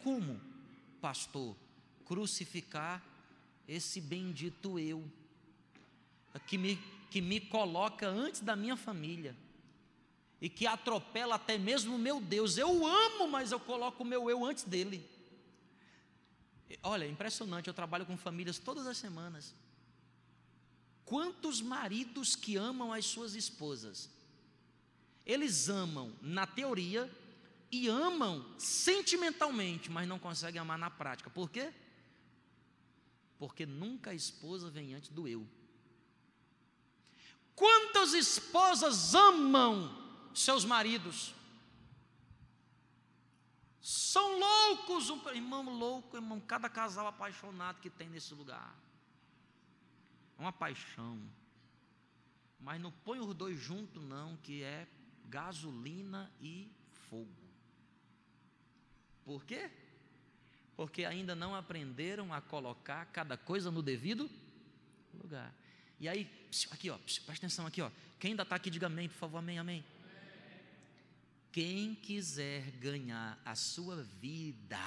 Como, 0.02 0.40
pastor, 1.00 1.56
crucificar 2.04 3.02
esse 3.66 4.00
bendito 4.00 4.78
eu, 4.78 5.02
que 6.46 6.58
me, 6.58 6.76
que 7.10 7.20
me 7.20 7.40
coloca 7.40 8.08
antes 8.08 8.40
da 8.40 8.56
minha 8.56 8.76
família, 8.76 9.36
e 10.40 10.48
que 10.48 10.66
atropela 10.66 11.36
até 11.36 11.56
mesmo 11.56 11.94
o 11.94 11.98
meu 11.98 12.20
Deus. 12.20 12.58
Eu 12.58 12.84
amo, 12.84 13.28
mas 13.28 13.52
eu 13.52 13.60
coloco 13.60 14.02
o 14.02 14.06
meu 14.06 14.28
eu 14.28 14.44
antes 14.44 14.64
dele. 14.64 15.08
Olha, 16.82 17.06
impressionante, 17.06 17.68
eu 17.68 17.74
trabalho 17.74 18.04
com 18.04 18.16
famílias 18.16 18.58
todas 18.58 18.86
as 18.88 18.96
semanas. 18.96 19.54
Quantos 21.04 21.60
maridos 21.60 22.34
que 22.34 22.56
amam 22.56 22.92
as 22.92 23.04
suas 23.04 23.36
esposas, 23.36 24.10
eles 25.24 25.68
amam 25.68 26.12
na 26.20 26.46
teoria 26.46 27.10
e 27.70 27.88
amam 27.88 28.44
sentimentalmente, 28.58 29.90
mas 29.90 30.06
não 30.06 30.18
conseguem 30.18 30.60
amar 30.60 30.78
na 30.78 30.90
prática. 30.90 31.30
Por 31.30 31.50
quê? 31.50 31.72
Porque 33.38 33.64
nunca 33.64 34.10
a 34.10 34.14
esposa 34.14 34.70
vem 34.70 34.94
antes 34.94 35.10
do 35.10 35.26
eu. 35.26 35.46
Quantas 37.54 38.12
esposas 38.12 39.14
amam 39.14 39.90
seus 40.34 40.64
maridos? 40.64 41.34
São 43.80 44.38
loucos, 44.38 45.10
um 45.10 45.28
irmão 45.30 45.64
louco, 45.64 46.16
irmão, 46.16 46.40
cada 46.40 46.68
casal 46.68 47.06
apaixonado 47.06 47.80
que 47.80 47.90
tem 47.90 48.08
nesse 48.08 48.34
lugar. 48.34 48.76
É 50.38 50.40
uma 50.40 50.52
paixão. 50.52 51.20
Mas 52.60 52.80
não 52.80 52.92
põe 52.92 53.18
os 53.18 53.34
dois 53.34 53.58
juntos, 53.58 54.02
não, 54.02 54.36
que 54.36 54.62
é 54.62 54.86
gasolina 55.28 56.30
e 56.40 56.70
fogo. 57.08 57.28
Por 59.24 59.44
quê? 59.44 59.70
Porque 60.76 61.04
ainda 61.04 61.34
não 61.34 61.54
aprenderam 61.54 62.32
a 62.32 62.40
colocar 62.40 63.06
cada 63.06 63.36
coisa 63.36 63.70
no 63.70 63.82
devido 63.82 64.30
lugar. 65.14 65.54
E 66.00 66.08
aí, 66.08 66.28
aqui 66.70 66.90
ó, 66.90 66.98
presta 66.98 67.32
atenção 67.32 67.66
aqui 67.66 67.80
ó. 67.80 67.90
Quem 68.18 68.32
ainda 68.32 68.42
está 68.42 68.56
aqui, 68.56 68.70
diga 68.70 68.86
amém, 68.86 69.08
por 69.08 69.16
favor, 69.16 69.38
amém, 69.38 69.58
amém. 69.58 69.84
Quem 71.52 71.94
quiser 71.94 72.70
ganhar 72.72 73.40
a 73.44 73.54
sua 73.54 74.02
vida, 74.02 74.78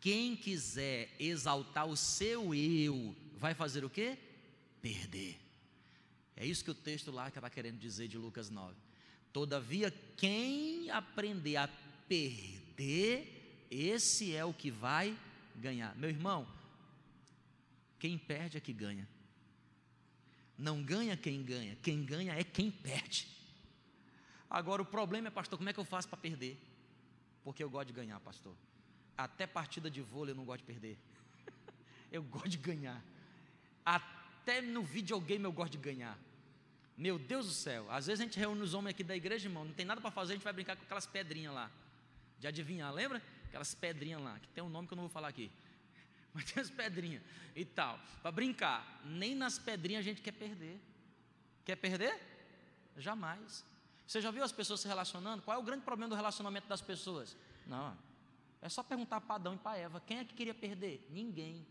quem 0.00 0.34
quiser 0.34 1.14
exaltar 1.20 1.86
o 1.86 1.96
seu 1.96 2.54
eu, 2.54 3.14
vai 3.36 3.54
fazer 3.54 3.84
o 3.84 3.90
quê? 3.90 4.18
Perder. 4.80 5.38
É 6.34 6.46
isso 6.46 6.64
que 6.64 6.70
o 6.70 6.74
texto 6.74 7.10
lá 7.10 7.28
está 7.28 7.48
querendo 7.50 7.78
dizer 7.78 8.08
de 8.08 8.16
Lucas 8.16 8.50
9. 8.50 8.74
Todavia, 9.36 9.90
quem 10.16 10.88
aprender 10.88 11.56
a 11.56 11.68
perder, 12.08 13.66
esse 13.70 14.34
é 14.34 14.42
o 14.42 14.54
que 14.54 14.70
vai 14.70 15.14
ganhar. 15.54 15.94
Meu 15.94 16.08
irmão, 16.08 16.48
quem 17.98 18.16
perde 18.16 18.56
é 18.56 18.60
que 18.62 18.72
ganha. 18.72 19.06
Não 20.56 20.82
ganha 20.82 21.18
quem 21.18 21.42
ganha, 21.42 21.76
quem 21.82 22.02
ganha 22.02 22.32
é 22.32 22.42
quem 22.42 22.70
perde. 22.70 23.28
Agora 24.48 24.80
o 24.80 24.86
problema 24.86 25.28
é, 25.28 25.30
pastor, 25.30 25.58
como 25.58 25.68
é 25.68 25.72
que 25.74 25.80
eu 25.80 25.84
faço 25.84 26.08
para 26.08 26.16
perder? 26.16 26.58
Porque 27.44 27.62
eu 27.62 27.68
gosto 27.68 27.88
de 27.88 27.92
ganhar, 27.92 28.18
pastor. 28.20 28.56
Até 29.18 29.46
partida 29.46 29.90
de 29.90 30.00
vôlei 30.00 30.32
eu 30.32 30.36
não 30.36 30.46
gosto 30.46 30.60
de 30.60 30.66
perder. 30.66 30.98
eu 32.10 32.22
gosto 32.22 32.48
de 32.48 32.56
ganhar. 32.56 33.04
Até 33.84 34.62
no 34.62 34.82
videogame 34.82 35.44
eu 35.44 35.52
gosto 35.52 35.72
de 35.72 35.78
ganhar. 35.78 36.18
Meu 36.96 37.18
Deus 37.18 37.46
do 37.46 37.52
céu, 37.52 37.86
às 37.90 38.06
vezes 38.06 38.20
a 38.20 38.24
gente 38.24 38.38
reúne 38.38 38.62
os 38.62 38.72
homens 38.72 38.90
aqui 38.90 39.04
da 39.04 39.14
igreja, 39.14 39.48
irmão, 39.48 39.64
não 39.64 39.72
tem 39.72 39.84
nada 39.84 40.00
para 40.00 40.10
fazer, 40.10 40.32
a 40.32 40.36
gente 40.36 40.44
vai 40.44 40.52
brincar 40.52 40.76
com 40.76 40.82
aquelas 40.82 41.06
pedrinhas 41.06 41.52
lá, 41.52 41.70
de 42.38 42.46
adivinhar, 42.46 42.92
lembra? 42.92 43.22
Aquelas 43.48 43.74
pedrinhas 43.74 44.22
lá, 44.22 44.38
que 44.38 44.48
tem 44.48 44.64
um 44.64 44.68
nome 44.68 44.88
que 44.88 44.94
eu 44.94 44.96
não 44.96 45.04
vou 45.04 45.10
falar 45.10 45.28
aqui, 45.28 45.50
mas 46.32 46.50
tem 46.50 46.62
as 46.62 46.70
pedrinhas 46.70 47.22
e 47.54 47.64
tal, 47.64 48.00
para 48.22 48.32
brincar. 48.32 49.02
Nem 49.04 49.34
nas 49.34 49.58
pedrinhas 49.58 50.00
a 50.00 50.04
gente 50.04 50.22
quer 50.22 50.32
perder. 50.32 50.80
Quer 51.64 51.76
perder? 51.76 52.18
Jamais. 52.96 53.64
Você 54.06 54.20
já 54.20 54.30
viu 54.30 54.44
as 54.44 54.52
pessoas 54.52 54.80
se 54.80 54.88
relacionando? 54.88 55.42
Qual 55.42 55.56
é 55.56 55.60
o 55.60 55.62
grande 55.62 55.84
problema 55.84 56.08
do 56.08 56.14
relacionamento 56.14 56.68
das 56.68 56.80
pessoas? 56.80 57.36
Não, 57.66 57.96
é 58.62 58.68
só 58.68 58.82
perguntar 58.82 59.20
para 59.20 59.34
Adão 59.34 59.54
e 59.54 59.58
para 59.58 59.76
Eva: 59.76 60.00
quem 60.00 60.18
é 60.18 60.24
que 60.24 60.34
queria 60.34 60.54
perder? 60.54 61.06
Ninguém. 61.10 61.66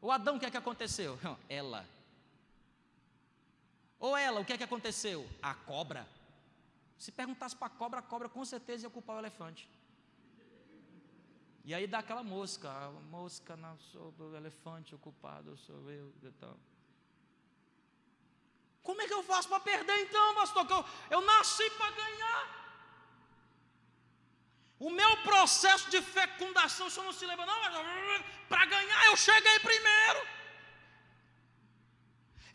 O 0.00 0.10
Adão, 0.10 0.36
o 0.36 0.40
que 0.40 0.46
é 0.46 0.50
que 0.50 0.56
aconteceu? 0.56 1.18
Ela. 1.48 1.86
Ou 3.98 4.16
ela, 4.16 4.40
o 4.40 4.44
que 4.44 4.52
é 4.52 4.58
que 4.58 4.64
aconteceu? 4.64 5.28
A 5.42 5.54
cobra. 5.54 6.06
Se 6.96 7.10
perguntasse 7.12 7.56
para 7.56 7.66
a 7.66 7.70
cobra, 7.70 8.00
a 8.00 8.02
cobra 8.02 8.28
com 8.28 8.44
certeza 8.44 8.84
ia 8.84 8.88
ocupar 8.88 9.16
o 9.16 9.18
elefante. 9.20 9.68
E 11.64 11.74
aí 11.74 11.86
dá 11.86 11.98
aquela 11.98 12.22
mosca, 12.22 12.70
a 12.70 12.90
mosca 12.90 13.56
na, 13.56 13.76
sobre 13.92 14.22
o 14.22 14.34
elefante 14.34 14.94
ocupado 14.94 15.56
sou 15.58 15.90
eu. 15.90 16.12
Então. 16.22 16.56
Como 18.82 19.02
é 19.02 19.06
que 19.06 19.12
eu 19.12 19.22
faço 19.22 19.48
para 19.48 19.60
perder 19.60 19.98
então, 20.04 20.34
pastor? 20.34 20.66
Eu, 20.70 20.84
eu 21.10 21.20
nasci 21.20 21.68
para 21.72 21.90
ganhar. 21.90 22.58
O 24.78 24.90
meu 24.90 25.16
processo 25.18 25.90
de 25.90 26.00
fecundação, 26.00 26.86
o 26.86 26.90
senhor 26.90 27.04
não 27.04 27.12
se 27.12 27.26
lembra, 27.26 27.44
não? 27.44 27.56
Para 28.48 28.64
ganhar 28.64 29.06
eu 29.06 29.16
cheguei 29.16 29.58
primeiro. 29.58 30.37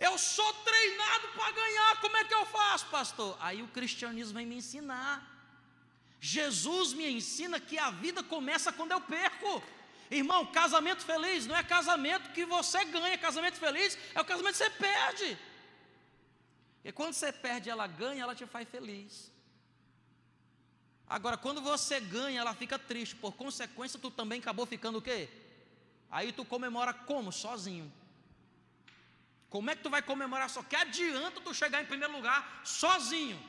Eu 0.08 0.16
sou 0.18 0.52
treinado 0.70 1.26
para 1.36 1.50
ganhar, 1.62 2.02
como 2.02 2.18
é 2.18 2.24
que 2.30 2.36
eu 2.40 2.46
faço, 2.58 2.86
pastor? 2.98 3.32
Aí 3.40 3.60
o 3.66 3.70
cristianismo 3.78 4.34
vem 4.38 4.46
me 4.52 4.58
ensinar. 4.62 5.14
Jesus 6.20 6.92
me 7.00 7.08
ensina 7.18 7.58
que 7.70 7.78
a 7.78 7.90
vida 8.04 8.22
começa 8.34 8.74
quando 8.78 8.92
eu 8.92 9.00
perco. 9.00 9.52
Irmão, 10.12 10.42
casamento 10.60 11.04
feliz 11.12 11.48
não 11.48 11.56
é 11.56 11.64
casamento 11.64 12.32
que 12.36 12.46
você 12.46 12.84
ganha, 12.86 13.18
casamento 13.18 13.58
feliz 13.66 13.98
é 14.14 14.20
o 14.20 14.26
casamento 14.26 14.58
que 14.58 14.64
você 14.64 14.70
perde. 14.70 15.30
E 16.84 16.92
quando 16.92 17.14
você 17.14 17.32
perde, 17.32 17.70
ela 17.70 17.88
ganha, 17.88 18.24
ela 18.24 18.36
te 18.36 18.46
faz 18.46 18.68
feliz. 18.68 19.32
Agora, 21.08 21.38
quando 21.38 21.62
você 21.62 22.00
ganha, 22.00 22.42
ela 22.42 22.54
fica 22.54 22.78
triste. 22.78 23.16
Por 23.16 23.34
consequência, 23.34 24.00
tu 24.00 24.12
também 24.12 24.40
acabou 24.42 24.66
ficando 24.66 24.98
o 24.98 25.02
quê? 25.02 25.30
Aí 26.12 26.32
tu 26.34 26.44
comemora 26.44 26.94
como? 26.94 27.32
Sozinho. 27.32 27.92
Como 29.54 29.70
é 29.70 29.76
que 29.76 29.84
tu 29.84 29.90
vai 29.92 30.02
comemorar 30.02 30.50
só? 30.50 30.64
Que 30.64 30.76
adianta 30.76 31.40
tu 31.40 31.54
chegar 31.54 31.80
em 31.80 31.86
primeiro 31.86 32.12
lugar 32.12 32.62
sozinho. 32.66 33.40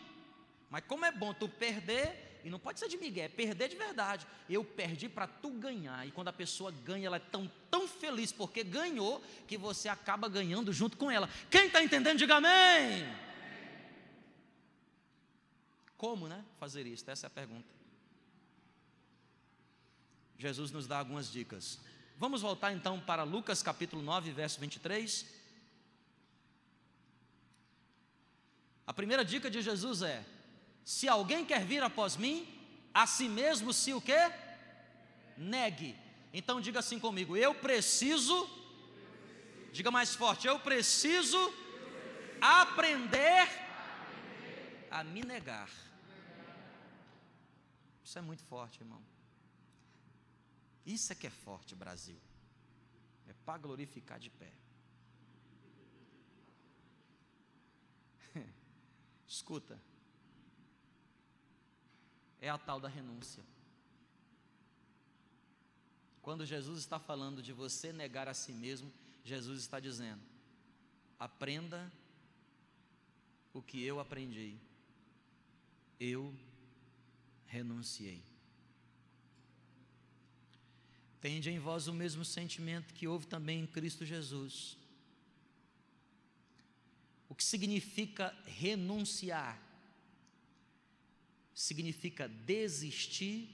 Mas 0.69 0.85
como 0.87 1.07
é 1.07 1.11
bom 1.11 1.33
tu 1.33 1.49
perder, 1.49 2.43
e 2.45 2.51
não 2.51 2.59
pode 2.59 2.79
ser 2.79 2.91
de 2.91 2.99
migué, 2.99 3.23
é 3.23 3.29
perder 3.31 3.71
de 3.71 3.77
verdade. 3.77 4.27
Eu 4.47 4.63
perdi 4.63 5.09
para 5.09 5.27
tu 5.27 5.49
ganhar. 5.49 6.07
E 6.07 6.11
quando 6.11 6.29
a 6.29 6.33
pessoa 6.33 6.71
ganha, 6.71 7.07
ela 7.07 7.17
é 7.17 7.21
tão, 7.21 7.51
tão 7.71 7.89
feliz 7.89 8.31
porque 8.31 8.63
ganhou, 8.63 9.25
que 9.49 9.57
você 9.57 9.89
acaba 9.89 10.29
ganhando 10.29 10.75
junto 10.75 10.99
com 10.99 11.11
ela. 11.11 11.27
Quem 11.51 11.69
está 11.69 11.83
entendendo, 11.83 12.19
diga 12.19 12.35
amém. 12.35 13.07
Como, 15.97 16.29
né? 16.29 16.45
Fazer 16.61 16.87
isso? 16.87 17.11
Essa 17.11 17.25
é 17.25 17.29
a 17.29 17.31
pergunta. 17.31 17.73
Jesus 20.37 20.71
nos 20.71 20.87
dá 20.87 20.99
algumas 20.99 21.33
dicas. 21.33 21.81
Vamos 22.19 22.43
voltar 22.43 22.75
então 22.75 23.01
para 23.01 23.23
Lucas 23.23 23.63
capítulo 23.63 24.03
9, 24.03 24.33
verso 24.33 24.61
23. 24.61 25.44
A 28.87 28.93
primeira 28.93 29.25
dica 29.25 29.51
de 29.51 29.61
Jesus 29.63 30.03
é: 30.03 30.25
se 30.85 31.09
alguém 31.09 31.45
quer 31.45 31.65
vir 31.65 31.83
após 31.83 32.17
mim, 32.17 32.47
a 32.93 33.07
si 33.07 33.29
mesmo 33.29 33.73
se 33.73 33.93
o 33.93 34.01
quê? 34.01 34.31
Negue. 35.37 35.97
Então 36.33 36.61
diga 36.61 36.81
assim 36.81 36.99
comigo: 36.99 37.37
eu 37.37 37.55
preciso, 37.55 38.49
diga 39.73 39.91
mais 39.91 40.15
forte, 40.15 40.47
eu 40.47 40.59
preciso 40.61 41.39
aprender 42.41 43.49
a 44.91 45.03
me 45.03 45.25
negar. 45.25 45.71
Isso 48.05 48.19
é 48.19 48.23
muito 48.23 48.43
forte, 48.45 48.81
irmão. 48.81 49.03
Isso 50.85 51.13
é 51.13 51.17
que 51.17 51.27
é 51.27 51.31
forte, 51.31 51.75
Brasil. 51.75 52.21
É 53.27 53.33
para 53.45 53.59
glorificar 53.59 54.19
de 54.19 54.29
pé. 54.29 54.53
Escuta. 59.35 59.77
É 62.41 62.49
a 62.49 62.57
tal 62.57 62.79
da 62.79 62.89
renúncia. 62.89 63.43
Quando 66.23 66.47
Jesus 66.47 66.79
está 66.79 67.01
falando 67.01 67.43
de 67.43 67.53
você 67.53 67.93
negar 67.93 68.29
a 68.29 68.33
si 68.33 68.53
mesmo, 68.53 68.93
Jesus 69.25 69.61
está 69.61 69.81
dizendo: 69.81 70.23
aprenda 71.19 71.93
o 73.53 73.61
que 73.61 73.83
eu 73.83 73.99
aprendi. 73.99 74.57
Eu 75.99 76.33
renunciei. 77.47 78.23
Tende 81.21 81.51
em 81.51 81.59
vós 81.59 81.89
o 81.89 81.93
mesmo 81.93 82.25
sentimento 82.25 82.95
que 82.95 83.09
houve 83.09 83.27
também 83.27 83.63
em 83.63 83.67
Cristo 83.67 84.07
Jesus 84.07 84.79
o 87.35 87.37
que 87.37 87.43
significa 87.43 88.33
renunciar? 88.47 89.61
Significa 91.53 92.29
desistir 92.29 93.53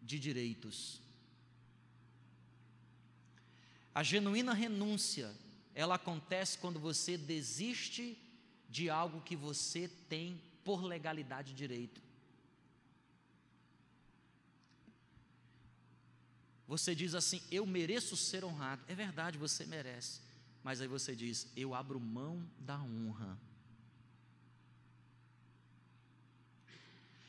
de 0.00 0.16
direitos. 0.16 1.00
A 3.92 4.04
genuína 4.04 4.54
renúncia, 4.54 5.34
ela 5.74 5.96
acontece 5.96 6.56
quando 6.56 6.78
você 6.78 7.18
desiste 7.18 8.16
de 8.68 8.88
algo 8.88 9.22
que 9.22 9.34
você 9.34 9.88
tem 10.08 10.40
por 10.62 10.80
legalidade 10.84 11.52
direito. 11.52 12.00
Você 16.68 16.94
diz 16.94 17.16
assim: 17.16 17.42
Eu 17.50 17.66
mereço 17.66 18.16
ser 18.16 18.44
honrado. 18.44 18.84
É 18.86 18.94
verdade, 18.94 19.36
você 19.36 19.66
merece. 19.66 20.29
Mas 20.62 20.80
aí 20.80 20.88
você 20.88 21.14
diz: 21.14 21.50
Eu 21.56 21.74
abro 21.74 21.98
mão 21.98 22.46
da 22.58 22.78
honra. 22.78 23.38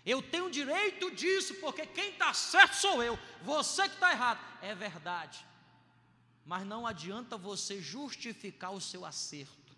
Eu 0.06 0.22
tenho 0.22 0.50
direito 0.50 1.12
disso, 1.12 1.54
porque 1.56 1.86
quem 1.86 2.10
está 2.12 2.34
certo 2.34 2.76
sou 2.76 3.04
eu, 3.04 3.18
você 3.44 3.88
que 3.88 3.94
está 3.96 4.12
errado. 4.12 4.40
É 4.62 4.74
verdade. 4.74 5.46
Mas 6.46 6.66
não 6.66 6.88
adianta 6.88 7.38
você 7.38 7.80
justificar 7.80 8.72
o 8.72 8.82
seu 8.82 9.06
acerto. 9.06 9.76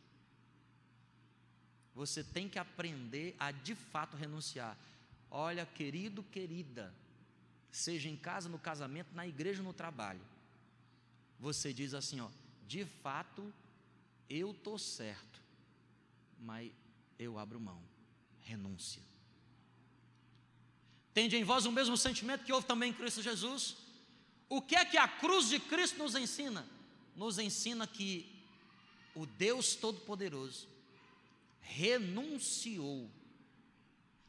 Você 1.93 2.23
tem 2.23 2.49
que 2.49 2.57
aprender 2.57 3.35
a 3.37 3.51
de 3.51 3.75
fato 3.75 4.15
renunciar. 4.15 4.77
Olha, 5.29 5.65
querido, 5.65 6.23
querida, 6.23 6.93
seja 7.71 8.07
em 8.07 8.15
casa, 8.15 8.47
no 8.47 8.57
casamento, 8.57 9.13
na 9.13 9.27
igreja, 9.27 9.61
no 9.61 9.73
trabalho. 9.73 10.21
Você 11.39 11.73
diz 11.73 11.93
assim, 11.93 12.21
ó, 12.21 12.29
de 12.73 12.85
fato, 12.85 13.53
eu 14.27 14.49
estou 14.49 14.79
certo, 14.79 15.39
mas 16.39 16.71
eu 17.19 17.37
abro 17.37 17.59
mão, 17.59 17.79
renúncia. 18.41 19.03
Tende 21.13 21.35
em 21.35 21.43
vós 21.43 21.67
o 21.67 21.71
mesmo 21.71 21.95
sentimento 21.95 22.43
que 22.43 22.51
houve 22.51 22.65
também 22.65 22.89
em 22.89 22.93
Cristo 22.93 23.21
Jesus? 23.21 23.75
O 24.49 24.59
que 24.59 24.75
é 24.75 24.83
que 24.83 24.97
a 24.97 25.07
cruz 25.07 25.49
de 25.49 25.59
Cristo 25.59 25.99
nos 25.99 26.15
ensina? 26.15 26.67
Nos 27.15 27.37
ensina 27.37 27.85
que 27.85 28.43
o 29.13 29.27
Deus 29.27 29.75
Todo-Poderoso 29.75 30.67
renunciou, 31.61 33.07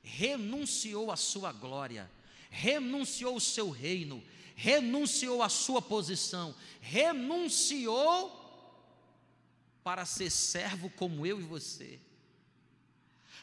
renunciou 0.03 1.11
a 1.11 1.17
sua 1.17 1.51
glória, 1.51 2.11
renunciou 2.51 3.37
o 3.37 3.41
seu 3.41 3.71
reino, 3.71 4.23
renunciou 4.55 5.43
a 5.43 5.49
sua 5.49 5.83
posição, 5.83 6.55
renunciou 6.81 8.41
para 9.83 10.05
ser 10.05 10.31
servo 10.31 10.89
como 10.91 11.27
eu 11.27 11.41
e 11.41 11.45
você. 11.45 12.01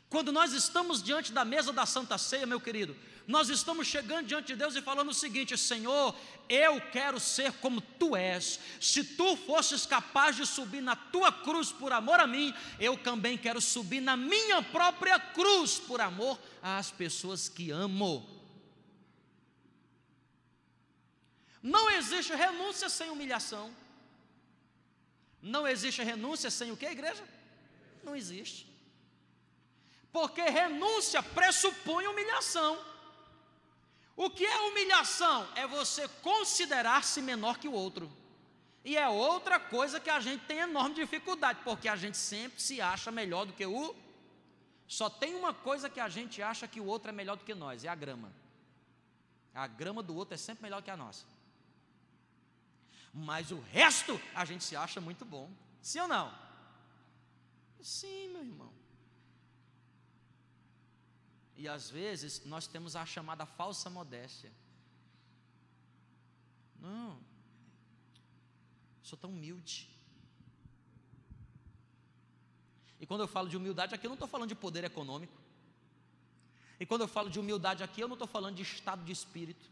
Quando 0.10 0.32
nós 0.32 0.52
estamos 0.52 1.02
diante 1.02 1.32
da 1.32 1.46
mesa 1.46 1.72
da 1.72 1.86
Santa 1.86 2.18
Ceia, 2.18 2.46
meu 2.46 2.60
querido, 2.60 2.96
nós 3.28 3.50
estamos 3.50 3.88
chegando 3.88 4.28
diante 4.28 4.48
de 4.48 4.56
Deus 4.56 4.76
e 4.76 4.82
falando 4.82 5.10
o 5.10 5.14
seguinte: 5.14 5.58
Senhor, 5.58 6.14
eu 6.50 6.82
quero 6.92 7.20
ser 7.20 7.54
como 7.54 7.80
tu 7.80 8.16
és. 8.16 8.60
Se 8.82 9.04
tu 9.04 9.38
fosses 9.38 9.86
capaz 9.86 10.36
de 10.36 10.46
subir 10.46 10.82
na 10.82 10.96
tua 10.96 11.32
cruz 11.32 11.72
por 11.72 11.94
amor 11.94 12.20
a 12.20 12.28
mim, 12.28 12.54
eu 12.80 12.98
também 12.98 13.38
quero 13.38 13.62
subir 13.62 14.02
na 14.02 14.18
minha 14.18 14.62
própria 14.62 15.18
cruz 15.18 15.78
por 15.78 16.02
amor 16.02 16.38
às 16.62 16.92
pessoas 16.92 17.48
que 17.48 17.72
amo. 17.72 18.41
Não 21.62 21.90
existe 21.90 22.34
renúncia 22.34 22.90
sem 22.90 23.10
humilhação. 23.10 23.72
Não 25.42 25.68
existe 25.68 26.04
renúncia 26.04 26.50
sem 26.50 26.72
o 26.72 26.78
que, 26.78 26.86
igreja? 26.86 27.24
Não 28.04 28.16
existe. 28.16 28.68
Porque 30.12 30.42
renúncia 30.42 31.22
pressupõe 31.24 32.08
humilhação. 32.08 32.84
O 34.16 34.30
que 34.30 34.46
é 34.46 34.58
humilhação? 34.62 35.48
É 35.56 35.66
você 35.66 36.08
considerar-se 36.22 37.22
menor 37.22 37.58
que 37.58 37.68
o 37.68 37.74
outro. 37.74 38.12
E 38.84 38.98
é 38.98 39.08
outra 39.08 39.60
coisa 39.60 40.00
que 40.00 40.10
a 40.10 40.20
gente 40.20 40.44
tem 40.46 40.60
enorme 40.60 40.96
dificuldade, 40.96 41.60
porque 41.64 41.88
a 41.88 41.96
gente 41.96 42.18
sempre 42.18 42.62
se 42.62 42.82
acha 42.82 43.12
melhor 43.12 43.46
do 43.46 43.54
que 43.54 43.66
o. 43.66 43.96
Só 44.88 45.10
tem 45.10 45.36
uma 45.36 45.54
coisa 45.54 45.90
que 45.90 46.00
a 46.00 46.10
gente 46.10 46.42
acha 46.42 46.68
que 46.68 46.82
o 46.82 46.86
outro 46.86 47.10
é 47.10 47.12
melhor 47.14 47.38
do 47.38 47.46
que 47.46 47.54
nós: 47.54 47.86
é 47.86 47.88
a 47.88 47.96
grama. 47.96 48.34
A 49.54 49.68
grama 49.68 50.02
do 50.02 50.16
outro 50.16 50.34
é 50.34 50.38
sempre 50.38 50.64
melhor 50.64 50.82
que 50.82 50.90
a 50.90 50.98
nossa. 50.98 51.26
Mas 53.14 53.52
o 53.52 53.60
resto 53.60 54.20
a 54.34 54.46
gente 54.46 54.64
se 54.64 54.76
acha 54.76 55.02
muito 55.02 55.26
bom. 55.26 55.52
Sim 55.82 56.00
ou 56.02 56.08
não? 56.08 56.34
Sim, 57.82 58.30
meu 58.30 58.44
irmão. 58.44 58.72
E 61.56 61.68
às 61.68 61.90
vezes 61.90 62.46
nós 62.46 62.68
temos 62.68 62.96
a 62.96 63.06
chamada 63.06 63.46
falsa 63.46 63.90
modéstia. 63.90 64.52
Não, 66.80 67.20
sou 69.04 69.18
tão 69.18 69.30
humilde. 69.30 69.88
E 73.00 73.06
quando 73.06 73.22
eu 73.22 73.28
falo 73.28 73.50
de 73.50 73.58
humildade 73.58 73.94
aqui, 73.94 74.06
eu 74.06 74.10
não 74.10 74.16
estou 74.16 74.28
falando 74.28 74.50
de 74.50 74.56
poder 74.56 74.84
econômico. 74.84 75.38
E 76.80 76.86
quando 76.86 77.02
eu 77.02 77.08
falo 77.08 77.30
de 77.30 77.40
humildade 77.40 77.84
aqui, 77.84 78.02
eu 78.02 78.08
não 78.08 78.16
estou 78.16 78.28
falando 78.28 78.56
de 78.56 78.64
estado 78.64 79.04
de 79.04 79.12
espírito. 79.12 79.70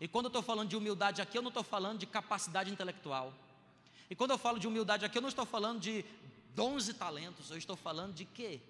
E 0.00 0.06
quando 0.06 0.26
eu 0.26 0.28
estou 0.28 0.42
falando 0.42 0.68
de 0.68 0.76
humildade 0.76 1.20
aqui, 1.20 1.36
eu 1.36 1.42
não 1.42 1.48
estou 1.48 1.64
falando 1.64 1.98
de 1.98 2.06
capacidade 2.06 2.70
intelectual. 2.70 3.34
E 4.08 4.14
quando 4.14 4.30
eu 4.30 4.38
falo 4.38 4.58
de 4.58 4.66
humildade 4.66 5.04
aqui, 5.04 5.18
eu 5.18 5.22
não 5.22 5.28
estou 5.28 5.44
falando 5.44 5.80
de 5.80 6.04
dons 6.54 6.88
e 6.88 6.94
talentos, 6.94 7.50
eu 7.50 7.58
estou 7.58 7.76
falando 7.76 8.14
de 8.14 8.24
quê? 8.24 8.60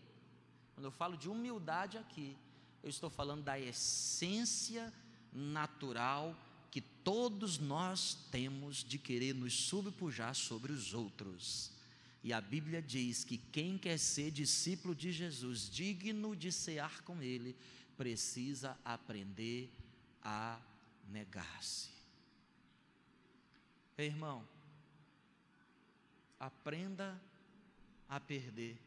Quando 0.75 0.87
eu 0.87 0.91
falo 0.91 1.17
de 1.17 1.29
humildade 1.29 1.99
aqui, 1.99 2.37
eu 2.83 2.89
estou 2.89 3.11
falando 3.11 3.43
da 3.43 3.59
essência 3.59 4.93
natural 5.33 6.37
que 6.71 6.81
todos 6.81 7.59
nós 7.59 8.17
temos 8.31 8.85
de 8.85 8.99
querer 8.99 9.35
nos 9.35 9.55
subpujar 9.55 10.35
sobre 10.35 10.73
os 10.73 10.95
outros. 10.95 11.73
E 12.23 12.33
a 12.33 12.41
Bíblia 12.41 12.83
diz 12.83 13.25
que 13.25 13.39
quem 13.39 13.79
quer 13.79 13.99
ser 13.99 14.31
discípulo 14.31 14.95
de 14.95 15.13
Jesus, 15.13 15.71
digno 15.71 16.35
de 16.35 16.53
cear 16.53 17.01
com 17.03 17.23
Ele, 17.23 17.57
precisa 17.97 18.79
aprender 18.85 19.71
a 20.23 20.61
negar-se. 21.09 21.91
Irmão, 23.97 24.47
aprenda 26.39 27.21
a 28.09 28.21
perder, 28.21 28.79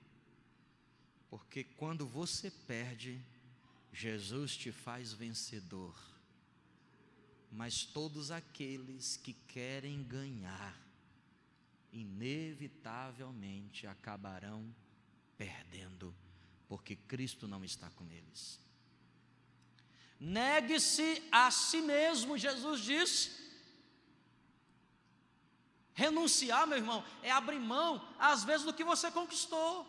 porque 1.29 1.63
quando 1.63 2.07
você 2.07 2.49
perde, 2.49 3.21
Jesus 3.91 4.55
te 4.55 4.71
faz 4.71 5.11
vencedor. 5.11 5.93
Mas 7.51 7.83
todos 7.83 8.31
aqueles 8.31 9.17
que 9.17 9.33
querem 9.33 10.01
ganhar, 10.03 10.79
inevitavelmente 11.91 13.85
acabarão 13.85 14.73
perdendo, 15.37 16.15
porque 16.69 16.95
Cristo 16.95 17.49
não 17.49 17.65
está 17.65 17.89
com 17.89 18.09
eles. 18.09 18.61
Negue-se 20.21 21.27
a 21.31 21.49
si 21.49 21.81
mesmo, 21.81 22.37
Jesus 22.37 22.79
disse. 22.81 23.31
Renunciar, 25.95 26.67
meu 26.67 26.77
irmão, 26.77 27.03
é 27.23 27.31
abrir 27.31 27.59
mão, 27.59 28.07
às 28.19 28.43
vezes, 28.43 28.63
do 28.63 28.71
que 28.71 28.83
você 28.83 29.09
conquistou. 29.09 29.87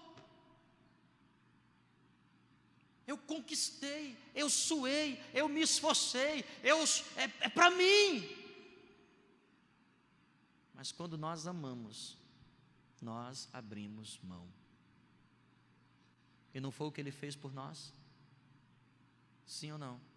Eu 3.07 3.18
conquistei, 3.18 4.16
eu 4.35 4.49
suei, 4.49 5.23
eu 5.35 5.51
me 5.51 5.61
esforcei, 5.61 6.47
eu, 6.62 6.79
é, 7.16 7.25
é 7.40 7.49
para 7.51 7.68
mim. 7.71 8.27
Mas 10.73 10.90
quando 10.92 11.18
nós 11.18 11.47
amamos, 11.47 12.16
nós 13.03 13.51
abrimos 13.53 14.18
mão. 14.23 14.49
E 16.55 16.61
não 16.61 16.71
foi 16.71 16.87
o 16.87 16.92
que 16.92 17.03
ele 17.03 17.12
fez 17.12 17.37
por 17.37 17.53
nós? 17.53 17.92
Sim 19.45 19.73
ou 19.73 19.79
não? 19.79 20.12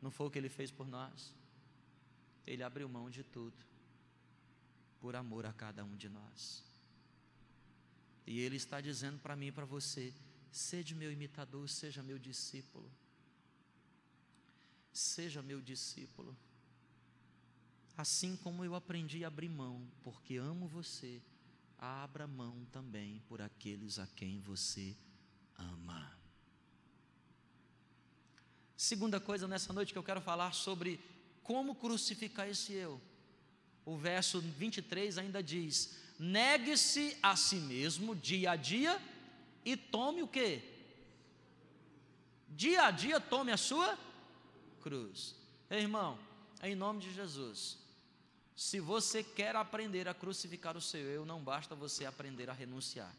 Não 0.00 0.10
foi 0.10 0.26
o 0.26 0.30
que 0.30 0.38
ele 0.38 0.48
fez 0.48 0.70
por 0.70 0.86
nós? 0.86 1.34
Ele 2.46 2.62
abriu 2.62 2.88
mão 2.88 3.10
de 3.10 3.22
tudo, 3.22 3.56
por 5.00 5.14
amor 5.14 5.44
a 5.46 5.52
cada 5.52 5.84
um 5.84 5.96
de 5.96 6.08
nós. 6.08 6.64
E 8.26 8.38
ele 8.40 8.56
está 8.56 8.80
dizendo 8.80 9.18
para 9.18 9.34
mim 9.34 9.48
e 9.48 9.52
para 9.52 9.64
você: 9.64 10.14
seja 10.50 10.94
meu 10.94 11.10
imitador, 11.10 11.68
seja 11.68 12.02
meu 12.02 12.18
discípulo. 12.18 12.90
Seja 14.92 15.42
meu 15.42 15.60
discípulo. 15.60 16.36
Assim 17.96 18.36
como 18.36 18.64
eu 18.64 18.74
aprendi 18.74 19.24
a 19.24 19.28
abrir 19.28 19.48
mão, 19.48 19.86
porque 20.02 20.36
amo 20.36 20.66
você, 20.66 21.20
abra 21.76 22.26
mão 22.26 22.64
também 22.72 23.20
por 23.28 23.42
aqueles 23.42 23.98
a 23.98 24.06
quem 24.06 24.40
você 24.40 24.96
ama. 25.56 25.99
Segunda 28.90 29.20
coisa 29.20 29.46
nessa 29.46 29.72
noite 29.72 29.92
que 29.92 29.98
eu 30.00 30.02
quero 30.02 30.20
falar 30.20 30.52
sobre 30.52 30.98
como 31.44 31.76
crucificar 31.76 32.48
esse 32.48 32.72
eu. 32.72 33.00
O 33.84 33.96
verso 33.96 34.40
23 34.40 35.16
ainda 35.16 35.40
diz: 35.40 35.96
negue-se 36.18 37.16
a 37.22 37.36
si 37.36 37.60
mesmo 37.60 38.16
dia 38.16 38.50
a 38.50 38.56
dia 38.56 39.00
e 39.64 39.76
tome 39.76 40.24
o 40.24 40.26
que? 40.26 40.60
Dia 42.48 42.86
a 42.86 42.90
dia 42.90 43.20
tome 43.20 43.52
a 43.52 43.56
sua 43.56 43.96
cruz. 44.82 45.36
Ei, 45.70 45.82
irmão, 45.82 46.18
em 46.60 46.74
nome 46.74 46.98
de 46.98 47.14
Jesus, 47.14 47.78
se 48.56 48.80
você 48.80 49.22
quer 49.22 49.54
aprender 49.54 50.08
a 50.08 50.14
crucificar 50.14 50.76
o 50.76 50.80
seu 50.80 51.02
eu, 51.02 51.24
não 51.24 51.40
basta 51.40 51.76
você 51.76 52.06
aprender 52.06 52.50
a 52.50 52.52
renunciar. 52.52 53.14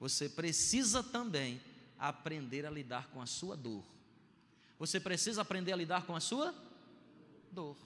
Você 0.00 0.26
precisa 0.26 1.02
também 1.02 1.60
aprender 1.98 2.64
a 2.64 2.70
lidar 2.70 3.08
com 3.08 3.20
a 3.20 3.26
sua 3.26 3.54
dor. 3.54 3.84
Você 4.78 5.00
precisa 5.00 5.42
aprender 5.42 5.72
a 5.72 5.76
lidar 5.76 6.04
com 6.06 6.14
a 6.14 6.20
sua 6.20 6.54
dor. 7.50 7.76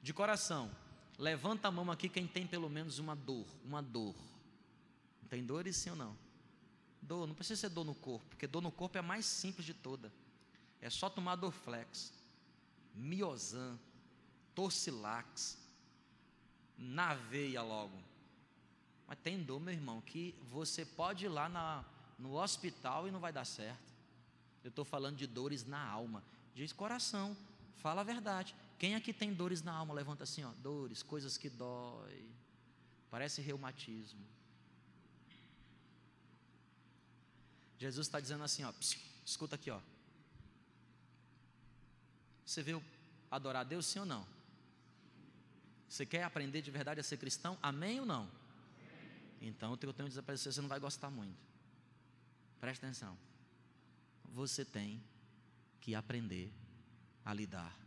De 0.00 0.12
coração, 0.12 0.70
levanta 1.18 1.68
a 1.68 1.70
mão 1.70 1.90
aqui 1.90 2.08
quem 2.08 2.26
tem 2.26 2.46
pelo 2.46 2.68
menos 2.68 2.98
uma 2.98 3.14
dor, 3.14 3.46
uma 3.64 3.82
dor. 3.82 4.14
Tem 5.28 5.44
dores 5.44 5.76
sim 5.76 5.90
ou 5.90 5.96
não? 5.96 6.16
Dor, 7.00 7.26
não 7.26 7.34
precisa 7.34 7.60
ser 7.60 7.68
dor 7.68 7.84
no 7.84 7.94
corpo, 7.94 8.26
porque 8.28 8.46
dor 8.46 8.60
no 8.60 8.70
corpo 8.70 8.96
é 8.96 9.00
a 9.00 9.02
mais 9.02 9.26
simples 9.26 9.64
de 9.64 9.74
toda. 9.74 10.12
É 10.80 10.90
só 10.90 11.08
tomar 11.08 11.36
Dorflex, 11.36 12.12
Miozan, 12.94 13.78
Torcilax, 14.54 15.58
na 16.76 17.14
veia 17.14 17.62
logo. 17.62 17.96
Mas 19.06 19.18
tem 19.20 19.42
dor, 19.42 19.60
meu 19.60 19.72
irmão, 19.72 20.00
que 20.00 20.34
você 20.50 20.84
pode 20.84 21.26
ir 21.26 21.28
lá 21.28 21.48
na, 21.48 21.84
no 22.18 22.34
hospital 22.34 23.06
e 23.06 23.10
não 23.10 23.20
vai 23.20 23.32
dar 23.32 23.44
certo. 23.44 23.91
Eu 24.64 24.68
estou 24.68 24.84
falando 24.84 25.16
de 25.16 25.26
dores 25.26 25.64
na 25.64 25.82
alma. 25.82 26.22
Diz 26.54 26.72
coração, 26.72 27.36
fala 27.78 28.02
a 28.02 28.04
verdade. 28.04 28.54
Quem 28.78 28.94
aqui 28.94 29.12
tem 29.12 29.32
dores 29.32 29.62
na 29.62 29.72
alma? 29.72 29.94
Levanta 29.94 30.24
assim, 30.24 30.44
ó, 30.44 30.52
dores, 30.62 31.02
coisas 31.02 31.36
que 31.36 31.48
dói. 31.48 32.24
Parece 33.10 33.42
reumatismo. 33.42 34.24
Jesus 37.78 38.06
está 38.06 38.20
dizendo 38.20 38.44
assim, 38.44 38.62
ó, 38.62 38.72
escuta 39.24 39.56
aqui, 39.56 39.70
ó. 39.70 39.80
Você 42.46 42.62
veio 42.62 42.82
adorar 43.30 43.62
a 43.62 43.64
Deus, 43.64 43.86
sim 43.86 43.98
ou 43.98 44.06
não? 44.06 44.24
Você 45.88 46.06
quer 46.06 46.22
aprender 46.22 46.62
de 46.62 46.70
verdade 46.70 47.00
a 47.00 47.02
ser 47.02 47.16
cristão? 47.16 47.58
Amém 47.60 47.98
ou 47.98 48.06
não? 48.06 48.30
Então, 49.40 49.72
o 49.72 49.76
que 49.76 49.84
eu 49.84 49.92
tenho 49.92 50.06
a 50.06 50.08
dizer 50.08 50.22
para 50.22 50.36
você, 50.36 50.52
você 50.52 50.60
não 50.60 50.68
vai 50.68 50.78
gostar 50.78 51.10
muito. 51.10 51.36
Presta 52.60 52.86
atenção 52.86 53.18
você 54.32 54.64
tem 54.64 55.02
que 55.80 55.94
aprender 55.94 56.52
a 57.24 57.34
lidar 57.34 57.78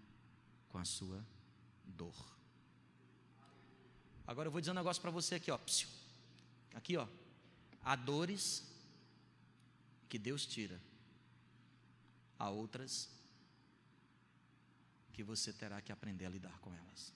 com 0.69 0.77
a 0.77 0.86
sua 0.86 1.25
dor. 1.84 2.15
Agora 4.27 4.47
eu 4.47 4.51
vou 4.51 4.62
dizer 4.62 4.71
um 4.71 4.75
negócio 4.75 5.01
para 5.01 5.12
você 5.12 5.36
aqui, 5.36 5.51
ó. 5.51 5.60
Aqui, 6.73 6.97
ó. 6.97 7.08
Há 7.84 7.95
dores 7.95 8.63
que 10.08 10.17
Deus 10.17 10.45
tira. 10.45 10.79
Há 12.38 12.49
outras 12.49 13.10
que 15.13 15.23
você 15.23 15.53
terá 15.53 15.81
que 15.81 15.91
aprender 15.91 16.25
a 16.25 16.29
lidar 16.29 16.60
com 16.60 16.73
elas. 16.73 17.13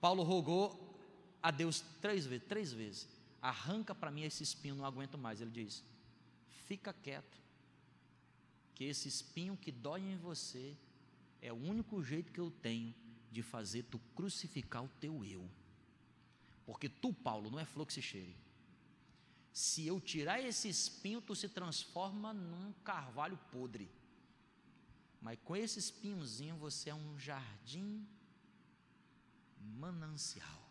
Paulo 0.00 0.22
rogou 0.22 0.98
a 1.42 1.50
Deus 1.50 1.80
três 2.00 2.24
vezes, 2.24 2.46
três 2.46 2.72
vezes. 2.72 3.08
Arranca 3.42 3.94
para 3.94 4.10
mim 4.10 4.22
esse 4.22 4.42
espinho, 4.42 4.76
não 4.76 4.84
aguento 4.84 5.18
mais. 5.18 5.40
Ele 5.40 5.50
diz: 5.50 5.82
fica 6.68 6.92
quieto. 6.92 7.38
que 8.74 8.84
esse 8.84 9.08
espinho 9.08 9.56
que 9.56 9.72
dói 9.72 10.02
em 10.02 10.16
você 10.16 10.76
é 11.42 11.52
o 11.52 11.56
único 11.56 12.00
jeito 12.00 12.30
que 12.30 12.38
eu 12.38 12.48
tenho 12.48 12.94
de 13.32 13.42
fazer 13.42 13.82
tu 13.84 13.98
crucificar 14.14 14.84
o 14.84 14.88
teu 15.00 15.24
eu. 15.24 15.50
Porque 16.64 16.88
tu, 16.88 17.12
Paulo, 17.12 17.50
não 17.50 17.58
é 17.58 17.64
flor 17.64 17.86
que 17.86 17.92
se 17.92 18.00
cheire. 18.00 18.36
Se 19.52 19.84
eu 19.84 20.00
tirar 20.00 20.40
esse 20.40 20.68
espinho, 20.68 21.20
tu 21.20 21.34
se 21.34 21.48
transforma 21.48 22.32
num 22.32 22.72
carvalho 22.84 23.36
podre. 23.50 23.90
Mas 25.20 25.38
com 25.42 25.56
esse 25.56 25.80
espinhozinho 25.80 26.56
você 26.56 26.90
é 26.90 26.94
um 26.94 27.18
jardim 27.18 28.06
manancial. 29.58 30.67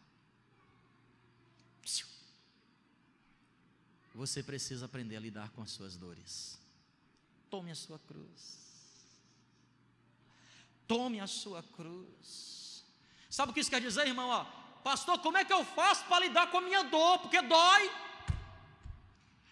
Você 4.17 4.41
precisa 4.41 4.85
aprender 4.87 5.15
a 5.15 5.19
lidar 5.19 5.51
com 5.51 5.61
as 5.61 5.69
suas 5.69 5.95
dores. 5.95 6.59
Tome 7.51 7.69
a 7.69 7.75
sua 7.75 7.99
cruz. 7.99 8.41
Tome 10.87 11.19
a 11.19 11.27
sua 11.27 11.61
cruz. 11.61 12.83
Sabe 13.29 13.51
o 13.51 13.53
que 13.53 13.59
isso 13.59 13.69
quer 13.69 13.79
dizer, 13.79 14.07
irmão? 14.07 14.29
Ó, 14.29 14.43
pastor, 14.81 15.19
como 15.19 15.37
é 15.37 15.45
que 15.45 15.53
eu 15.53 15.63
faço 15.63 16.03
para 16.05 16.25
lidar 16.25 16.49
com 16.49 16.57
a 16.57 16.61
minha 16.61 16.81
dor? 16.85 17.19
Porque 17.19 17.39
dói. 17.43 17.91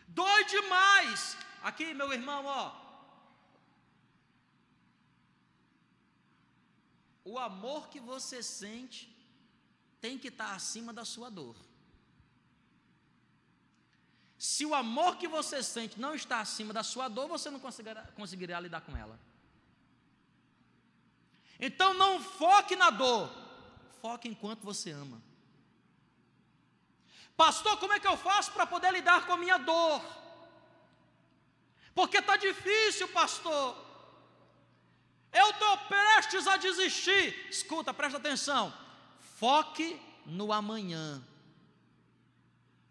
Dói 0.07 0.45
demais. 0.45 1.37
Aqui, 1.61 1.93
meu 1.93 2.11
irmão, 2.11 2.43
ó. 2.45 2.65
O 7.23 7.37
amor 7.37 7.87
que 7.89 7.99
você 7.99 8.41
sente 8.41 9.15
tem 10.01 10.17
que 10.17 10.29
estar 10.29 10.55
acima 10.55 10.91
da 10.91 11.05
sua 11.05 11.29
dor. 11.29 11.55
Se 14.37 14.65
o 14.65 14.75
amor 14.75 15.17
que 15.17 15.27
você 15.27 15.63
sente 15.63 15.99
não 15.99 16.13
está 16.13 16.39
acima 16.39 16.73
da 16.73 16.83
sua 16.83 17.07
dor, 17.07 17.27
você 17.27 17.49
não 17.49 17.59
conseguirá, 17.59 18.03
conseguirá 18.15 18.59
lidar 18.59 18.81
com 18.81 18.95
ela. 18.95 19.19
Então 21.59 21.93
não 21.93 22.21
foque 22.21 22.75
na 22.75 22.89
dor, 22.89 23.31
foque 24.01 24.27
enquanto 24.27 24.61
você 24.61 24.91
ama. 24.91 25.21
Pastor, 27.37 27.77
como 27.77 27.93
é 27.93 27.99
que 27.99 28.07
eu 28.07 28.17
faço 28.17 28.51
para 28.51 28.65
poder 28.65 28.91
lidar 28.91 29.25
com 29.25 29.33
a 29.33 29.37
minha 29.37 29.57
dor? 29.57 30.01
Porque 31.93 32.17
está 32.17 32.35
difícil, 32.35 33.07
pastor. 33.09 33.85
Eu 35.31 35.49
estou 35.49 35.77
prestes 35.79 36.47
a 36.47 36.57
desistir. 36.57 37.47
Escuta, 37.49 37.93
presta 37.93 38.17
atenção. 38.17 38.73
Foque 39.37 39.99
no 40.25 40.51
amanhã. 40.53 41.21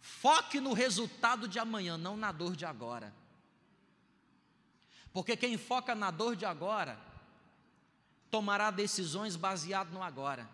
Foque 0.07 0.61
no 0.61 0.75
resultado 0.75 1.49
de 1.49 1.59
amanhã, 1.59 1.97
não 1.97 2.15
na 2.15 2.31
dor 2.31 2.55
de 2.55 2.67
agora. 2.67 3.11
Porque 5.15 5.35
quem 5.35 5.57
foca 5.57 5.95
na 5.95 6.11
dor 6.11 6.37
de 6.37 6.45
agora, 6.45 7.01
tomará 8.31 8.71
decisões 8.71 9.35
baseadas 9.35 9.95
no 9.95 10.03
agora. 10.03 10.47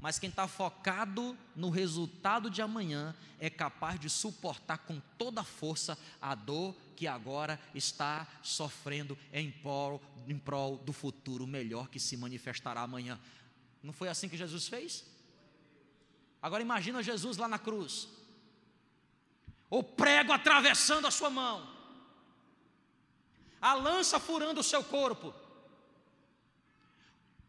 Mas 0.00 0.18
quem 0.18 0.30
está 0.30 0.48
focado 0.48 1.36
no 1.54 1.68
resultado 1.68 2.48
de 2.48 2.62
amanhã 2.62 3.14
é 3.38 3.50
capaz 3.50 4.00
de 4.00 4.08
suportar 4.08 4.78
com 4.78 4.98
toda 5.18 5.42
a 5.42 5.44
força 5.44 5.98
a 6.18 6.34
dor 6.34 6.74
que 6.96 7.06
agora 7.06 7.60
está 7.74 8.26
sofrendo 8.42 9.18
em 9.30 9.50
prol, 9.50 10.00
em 10.26 10.38
prol 10.38 10.78
do 10.78 10.92
futuro 10.94 11.46
melhor 11.46 11.88
que 11.88 12.00
se 12.00 12.16
manifestará 12.16 12.80
amanhã. 12.80 13.20
Não 13.82 13.92
foi 13.92 14.08
assim 14.08 14.26
que 14.26 14.38
Jesus 14.38 14.66
fez? 14.66 15.04
Agora 16.40 16.62
imagina 16.62 17.02
Jesus 17.02 17.36
lá 17.36 17.46
na 17.46 17.58
cruz, 17.58 18.08
o 19.68 19.82
prego 19.82 20.32
atravessando 20.32 21.06
a 21.06 21.10
sua 21.10 21.30
mão, 21.30 21.68
a 23.60 23.74
lança 23.74 24.20
furando 24.20 24.60
o 24.60 24.64
seu 24.64 24.82
corpo. 24.82 25.34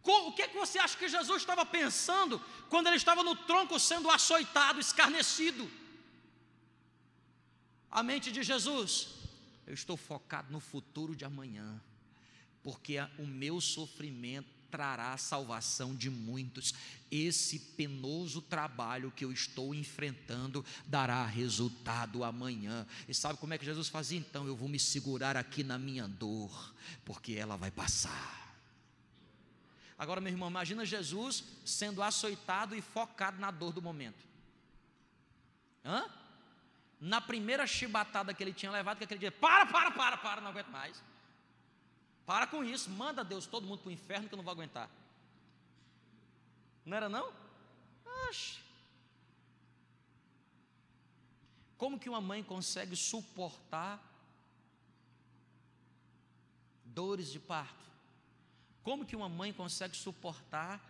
O 0.04 0.32
que, 0.32 0.42
é 0.42 0.48
que 0.48 0.58
você 0.58 0.80
acha 0.80 0.98
que 0.98 1.10
Jesus 1.10 1.42
estava 1.42 1.66
pensando 1.66 2.42
quando 2.70 2.88
ele 2.88 2.96
estava 2.96 3.24
no 3.24 3.36
tronco 3.36 3.78
sendo 3.78 4.10
açoitado, 4.10 4.80
escarnecido? 4.80 5.70
A 7.92 8.02
mente 8.02 8.32
de 8.32 8.42
Jesus, 8.42 9.10
eu 9.66 9.74
estou 9.74 9.98
focado 9.98 10.52
no 10.52 10.62
futuro 10.62 11.14
de 11.14 11.26
amanhã, 11.26 11.82
porque 12.64 12.98
o 13.20 13.28
meu 13.28 13.60
sofrimento 13.60 14.57
trará 14.72 15.14
a 15.14 15.18
salvação 15.18 15.96
de 15.96 16.10
muitos. 16.10 16.74
Esse 17.10 17.60
penoso 17.60 18.42
trabalho 18.42 19.12
que 19.12 19.26
eu 19.26 19.32
estou 19.32 19.74
enfrentando 19.74 20.66
dará 20.86 21.26
resultado 21.26 22.24
amanhã. 22.24 22.86
E 23.08 23.14
sabe 23.14 23.40
como 23.40 23.54
é 23.54 23.58
que 23.58 23.66
Jesus 23.66 23.88
fazia? 23.90 24.18
Então 24.18 24.46
eu 24.48 24.56
vou 24.56 24.70
me 24.70 24.80
segurar 24.80 25.38
aqui 25.38 25.64
na 25.64 25.78
minha 25.78 26.08
dor, 26.08 26.74
porque 27.06 27.34
ela 27.34 27.56
vai 27.56 27.72
passar. 27.72 28.48
Agora, 29.98 30.22
meu 30.22 30.32
irmão, 30.32 30.50
imagina 30.50 30.86
Jesus 30.86 31.44
sendo 31.66 32.04
açoitado 32.04 32.76
e 32.76 32.82
focado 32.82 33.40
na 33.40 33.50
dor 33.50 33.74
do 33.74 33.82
momento. 33.82 34.24
Hã? 35.84 36.06
Na 37.00 37.20
primeira 37.20 37.66
chibatada 37.66 38.34
que 38.34 38.44
ele 38.44 38.54
tinha 38.54 38.72
levado, 38.72 38.98
que 38.98 39.06
aquele 39.06 39.20
dia, 39.20 39.32
para, 39.32 39.66
para, 39.66 39.92
para, 39.92 40.18
para, 40.18 40.42
não 40.42 40.50
aguento 40.50 40.70
mais. 40.70 41.02
Para 42.28 42.46
com 42.46 42.62
isso, 42.62 42.90
manda 42.90 43.24
Deus 43.24 43.46
todo 43.48 43.66
mundo 43.66 43.80
para 43.80 43.88
o 43.88 43.92
inferno 43.94 44.28
que 44.28 44.34
eu 44.34 44.38
não 44.38 44.44
vou 44.44 44.52
aguentar. 44.52 44.90
Não 46.86 46.98
era 46.98 47.08
não? 47.08 47.32
Oxe. 48.28 48.60
Como 51.78 51.98
que 51.98 52.10
uma 52.10 52.20
mãe 52.20 52.44
consegue 52.44 52.98
suportar 52.98 54.04
dores 56.84 57.32
de 57.32 57.40
parto? 57.40 57.86
Como 58.84 59.06
que 59.06 59.16
uma 59.16 59.30
mãe 59.30 59.54
consegue 59.54 59.96
suportar 59.96 60.82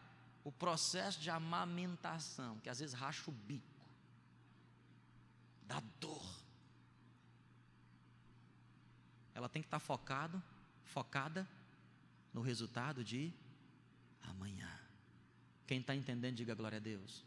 o 0.44 0.52
processo 0.52 1.20
de 1.20 1.30
amamentação, 1.30 2.58
que 2.62 2.70
às 2.70 2.80
vezes 2.80 2.96
racha 2.96 3.30
o 3.30 3.34
bico, 3.34 3.86
da 5.68 5.84
dor? 6.00 6.26
Ela 9.36 9.48
tem 9.48 9.62
que 9.62 9.68
estar 9.68 9.80
focado 9.80 10.42
focada 10.88 11.48
no 12.34 12.42
resultado 12.42 13.04
de 13.04 13.34
amanhã. 14.22 14.72
Quem 15.66 15.80
está 15.80 15.96
entendendo, 15.96 16.36
diga 16.36 16.56
glória 16.56 16.78
a 16.78 16.82
Deus. 16.82 17.24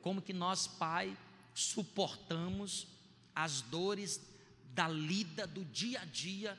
Como 0.00 0.22
que 0.22 0.32
nós, 0.32 0.66
pai, 0.66 1.16
suportamos 1.54 2.86
as 3.34 3.60
dores 3.62 4.20
da 4.74 4.88
lida, 4.88 5.46
do 5.46 5.64
dia 5.64 6.00
a 6.00 6.04
dia, 6.04 6.58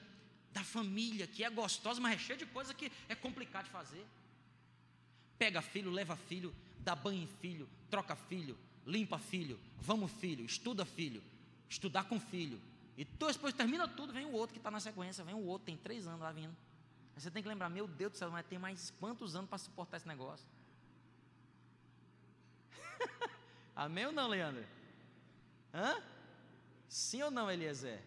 da 0.51 0.63
família, 0.63 1.27
que 1.27 1.43
é 1.43 1.49
gostosa, 1.49 1.99
mas 1.99 2.15
é 2.15 2.17
cheia 2.17 2.37
de 2.37 2.45
coisa 2.45 2.73
que 2.73 2.91
é 3.07 3.15
complicado 3.15 3.65
de 3.65 3.71
fazer. 3.71 4.05
Pega 5.37 5.61
filho, 5.61 5.89
leva 5.89 6.15
filho, 6.15 6.53
dá 6.79 6.95
banho 6.95 7.23
em 7.23 7.27
filho, 7.27 7.67
troca 7.89 8.15
filho, 8.15 8.57
limpa 8.85 9.17
filho, 9.17 9.59
vamos 9.79 10.11
filho, 10.11 10.45
estuda 10.45 10.85
filho, 10.85 11.23
estudar 11.69 12.03
com 12.03 12.19
filho, 12.19 12.61
e 12.97 13.05
depois 13.05 13.53
termina 13.53 13.87
tudo, 13.87 14.13
vem 14.13 14.25
o 14.25 14.31
outro 14.31 14.53
que 14.53 14.59
está 14.59 14.69
na 14.69 14.79
sequência, 14.79 15.23
vem 15.23 15.33
o 15.33 15.45
outro, 15.45 15.65
tem 15.65 15.77
três 15.77 16.07
anos 16.07 16.21
lá 16.21 16.31
vindo. 16.31 16.55
Aí 17.15 17.21
você 17.21 17.31
tem 17.31 17.41
que 17.41 17.49
lembrar, 17.49 17.69
meu 17.69 17.87
Deus 17.87 18.11
do 18.11 18.17
céu, 18.17 18.29
mas 18.29 18.45
tem 18.45 18.59
mais 18.59 18.91
quantos 18.99 19.35
anos 19.35 19.49
para 19.49 19.57
suportar 19.57 19.97
esse 19.97 20.07
negócio? 20.07 20.45
Amém 23.75 24.05
ou 24.05 24.11
não, 24.11 24.27
Leandro? 24.27 24.65
Hã? 25.73 26.01
Sim 26.87 27.23
ou 27.23 27.31
não, 27.31 27.49
Eliezer? 27.49 28.01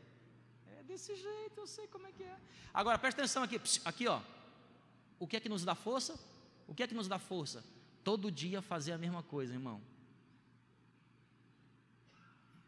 É 0.78 0.82
desse 0.82 1.14
jeito, 1.14 1.58
eu 1.58 1.66
sei 1.66 1.86
como 1.86 2.06
é 2.06 2.12
que 2.12 2.22
é. 2.22 2.36
Agora, 2.72 2.98
presta 2.98 3.22
atenção 3.22 3.42
aqui, 3.42 3.60
aqui 3.84 4.06
ó. 4.06 4.20
O 5.18 5.26
que 5.26 5.36
é 5.36 5.40
que 5.40 5.48
nos 5.48 5.64
dá 5.64 5.74
força? 5.74 6.18
O 6.66 6.74
que 6.74 6.82
é 6.82 6.86
que 6.86 6.94
nos 6.94 7.08
dá 7.08 7.18
força? 7.18 7.64
Todo 8.02 8.30
dia 8.30 8.60
fazer 8.60 8.92
a 8.92 8.98
mesma 8.98 9.22
coisa, 9.22 9.54
irmão. 9.54 9.80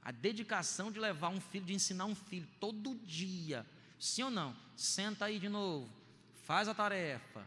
A 0.06 0.12
dedicação 0.12 0.92
de 0.92 1.00
levar 1.00 1.30
um 1.30 1.40
filho, 1.40 1.64
de 1.64 1.74
ensinar 1.74 2.04
um 2.04 2.14
filho 2.14 2.46
todo 2.60 2.94
dia. 2.94 3.66
Sim 3.98 4.22
ou 4.22 4.30
não? 4.30 4.54
Senta 4.76 5.24
aí 5.24 5.40
de 5.40 5.48
novo. 5.48 5.90
Faz 6.44 6.68
a 6.68 6.74
tarefa. 6.74 7.44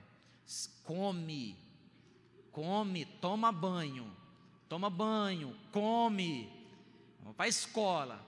Come. 0.84 1.56
Come. 2.52 3.06
Toma 3.06 3.50
banho. 3.50 4.14
Toma 4.68 4.90
banho. 4.90 5.56
Come. 5.72 6.52
Vamos 7.22 7.38
para 7.38 7.46
a 7.46 7.48
escola. 7.48 8.28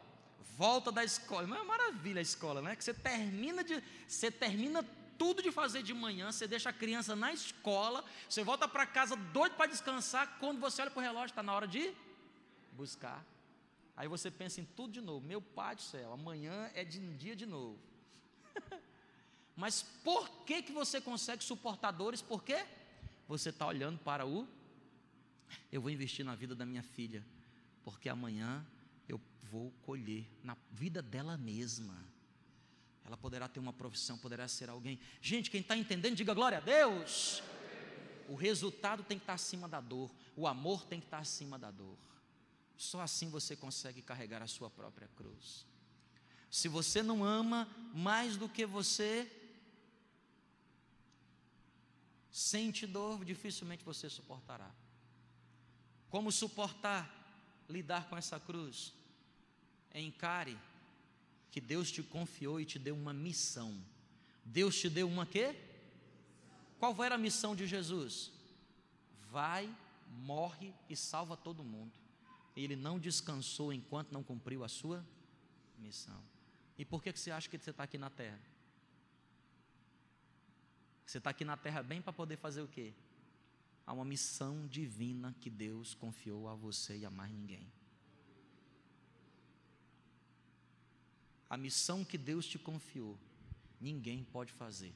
Volta 0.56 0.94
da 0.94 1.04
escola. 1.04 1.46
Mas 1.46 1.60
é 1.60 1.64
maravilha 1.66 2.20
a 2.20 2.22
escola, 2.22 2.62
né? 2.62 2.74
Que 2.74 2.86
você 2.86 2.94
termina 2.94 3.66
de. 3.66 3.84
Você 4.08 4.32
termina 4.32 4.82
tudo 5.18 5.44
de 5.44 5.52
fazer 5.52 5.84
de 5.84 5.94
manhã, 5.94 6.32
você 6.32 6.48
deixa 6.48 6.70
a 6.70 6.74
criança 6.74 7.18
na 7.18 7.34
escola, 7.34 8.04
você 8.30 8.46
volta 8.46 8.66
para 8.66 8.88
casa 8.88 9.16
doido 9.16 9.56
para 9.56 9.70
descansar, 9.70 10.40
quando 10.40 10.62
você 10.62 10.82
olha 10.82 10.90
para 10.90 11.00
o 11.00 11.04
relógio, 11.04 11.28
está 11.34 11.44
na 11.44 11.54
hora 11.54 11.68
de 11.68 11.94
buscar. 12.72 13.24
Aí 13.96 14.08
você 14.08 14.32
pensa 14.32 14.62
em 14.62 14.66
tudo 14.66 14.94
de 14.94 15.02
novo. 15.02 15.26
Meu 15.26 15.42
pai 15.42 15.76
do 15.76 15.82
céu, 15.82 16.14
amanhã 16.14 16.72
é 16.74 16.84
de 16.84 17.00
dia 17.18 17.36
de 17.36 17.46
novo. 17.46 17.80
Mas 19.56 19.84
por 20.04 20.30
que, 20.46 20.62
que 20.62 20.72
você 20.72 21.00
consegue 21.00 21.44
suportar 21.44 21.92
dores? 21.92 22.22
Por 22.22 22.44
quê? 22.44 22.66
Você 23.28 23.50
está 23.50 23.68
olhando 23.68 24.00
para 24.00 24.26
o. 24.26 24.48
Eu 25.72 25.82
vou 25.82 25.92
investir 25.92 26.26
na 26.26 26.36
vida 26.36 26.56
da 26.56 26.66
minha 26.66 26.84
filha, 26.84 27.26
porque 27.84 28.10
amanhã 28.10 28.66
eu 29.08 29.20
vou 29.52 29.72
colher 29.84 30.26
na 30.44 30.58
vida 30.72 31.02
dela 31.02 31.38
mesma. 31.38 31.98
ela 33.06 33.18
poderá 33.18 33.48
ter 33.48 33.60
uma 33.60 33.74
profissão, 33.74 34.18
poderá 34.18 34.48
ser 34.48 34.70
alguém. 34.70 35.00
Gente, 35.22 35.52
quem 35.52 35.62
está 35.62 35.76
entendendo, 35.76 36.16
diga 36.16 36.34
glória 36.34 36.58
a 36.58 36.62
Deus. 36.62 37.44
O 38.30 38.36
resultado 38.36 39.04
tem 39.04 39.18
que 39.18 39.24
estar 39.24 39.34
acima 39.34 39.68
da 39.68 39.82
dor, 39.82 40.10
o 40.36 40.48
amor 40.48 40.86
tem 40.86 41.00
que 41.00 41.08
estar 41.08 41.18
acima 41.18 41.60
da 41.60 41.70
dor. 41.70 41.98
Só 42.82 43.00
assim 43.00 43.30
você 43.30 43.56
consegue 43.56 44.02
carregar 44.02 44.42
a 44.42 44.48
sua 44.48 44.68
própria 44.68 45.08
cruz. 45.10 45.68
Se 46.50 46.68
você 46.68 47.04
não 47.04 47.24
ama 47.24 47.70
mais 47.94 48.38
do 48.38 48.50
que 48.50 48.66
você 48.66 49.32
sente 52.32 52.88
dor, 52.88 53.24
dificilmente 53.24 53.86
você 53.86 54.10
suportará. 54.10 54.72
Como 56.10 56.32
suportar 56.32 57.08
lidar 57.70 58.10
com 58.10 58.18
essa 58.18 58.40
cruz? 58.40 58.92
Encare 59.94 60.58
que 61.52 61.62
Deus 61.62 61.92
te 61.92 62.02
confiou 62.02 62.60
e 62.60 62.66
te 62.66 62.80
deu 62.80 62.96
uma 62.96 63.14
missão. 63.14 63.80
Deus 64.44 64.76
te 64.76 64.90
deu 64.90 65.08
uma 65.08 65.28
quê? 65.28 65.56
Qual 66.80 67.04
era 67.04 67.14
a 67.14 67.26
missão 67.28 67.56
de 67.56 67.68
Jesus? 67.68 68.32
Vai, 69.30 69.72
morre 70.10 70.74
e 70.90 70.96
salva 70.96 71.38
todo 71.38 71.64
mundo. 71.64 72.01
Ele 72.56 72.76
não 72.76 73.00
descansou 73.00 73.72
enquanto 73.72 74.12
não 74.12 74.24
cumpriu 74.24 74.64
a 74.64 74.68
sua 74.68 75.06
missão. 75.78 76.22
E 76.78 76.86
por 76.86 77.02
que 77.02 77.12
você 77.12 77.32
acha 77.32 77.50
que 77.50 77.58
você 77.58 77.70
está 77.70 77.84
aqui 77.84 77.98
na 77.98 78.10
terra? 78.10 78.42
Você 81.06 81.18
está 81.18 81.30
aqui 81.30 81.44
na 81.44 81.58
terra 81.58 81.84
bem 81.84 82.02
para 82.02 82.14
poder 82.14 82.38
fazer 82.38 82.62
o 82.62 82.68
quê? 82.68 82.94
Há 83.86 83.94
uma 83.94 84.06
missão 84.06 84.68
divina 84.68 85.36
que 85.42 85.50
Deus 85.50 85.94
confiou 85.94 86.48
a 86.48 86.56
você 86.56 86.98
e 86.98 87.06
a 87.06 87.10
mais 87.10 87.32
ninguém. 87.32 87.72
A 91.50 91.58
missão 91.58 92.06
que 92.06 92.18
Deus 92.18 92.46
te 92.46 92.58
confiou, 92.58 93.20
ninguém 93.80 94.24
pode 94.24 94.54
fazer, 94.54 94.94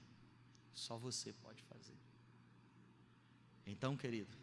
só 0.74 0.98
você 0.98 1.34
pode 1.34 1.62
fazer. 1.63 1.98
Então, 3.65 3.98
querido, 3.98 4.34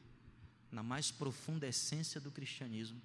na 0.72 0.82
mais 0.82 1.10
profunda 1.10 1.68
essência 1.68 2.18
do 2.18 2.32
cristianismo, 2.32 3.00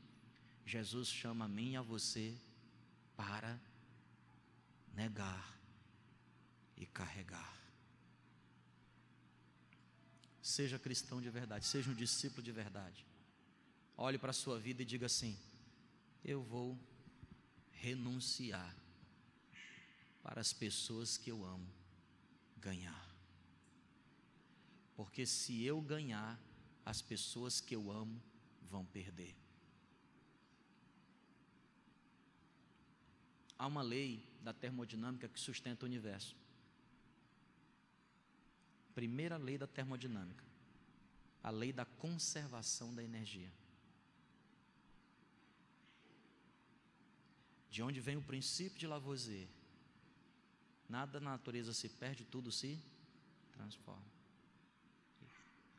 Jesus 0.65 1.09
chama 1.09 1.45
a 1.45 1.47
mim 1.47 1.73
e 1.73 1.75
a 1.75 1.81
você 1.81 2.33
para 3.15 3.59
negar 4.93 5.59
e 6.77 6.85
carregar. 6.85 7.55
Seja 10.41 10.79
cristão 10.79 11.21
de 11.21 11.29
verdade, 11.29 11.65
seja 11.65 11.91
um 11.91 11.93
discípulo 11.93 12.41
de 12.41 12.53
verdade. 12.53 13.05
Olhe 13.97 14.17
para 14.17 14.29
a 14.29 14.33
sua 14.33 14.57
vida 14.57 14.81
e 14.81 14.85
diga 14.85 15.07
assim: 15.07 15.37
Eu 16.23 16.41
vou 16.41 16.79
renunciar 17.71 18.75
para 20.23 20.39
as 20.39 20.53
pessoas 20.53 21.17
que 21.17 21.31
eu 21.31 21.43
amo 21.43 21.67
ganhar. 22.57 23.07
Porque 24.95 25.25
se 25.25 25.63
eu 25.63 25.81
ganhar, 25.81 26.39
as 26.87 27.01
pessoas 27.01 27.59
que 27.59 27.75
eu 27.75 27.91
amo 27.91 28.23
vão 28.61 28.85
perder. 28.85 29.35
Há 33.59 33.67
uma 33.67 33.81
lei 33.81 34.25
da 34.41 34.53
termodinâmica 34.53 35.27
que 35.27 35.37
sustenta 35.37 35.83
o 35.83 35.89
universo. 35.89 36.33
Primeira 38.95 39.35
lei 39.35 39.57
da 39.57 39.67
termodinâmica, 39.67 40.45
a 41.43 41.49
lei 41.49 41.73
da 41.73 41.83
conservação 41.83 42.95
da 42.95 43.03
energia. 43.03 43.51
De 47.69 47.83
onde 47.83 47.99
vem 47.99 48.15
o 48.15 48.23
princípio 48.23 48.79
de 48.79 48.87
Lavoisier? 48.87 49.49
Nada 50.87 51.19
na 51.19 51.31
natureza 51.31 51.73
se 51.73 51.89
perde, 51.89 52.23
tudo 52.23 52.49
se 52.49 52.81
transforma. 53.51 54.16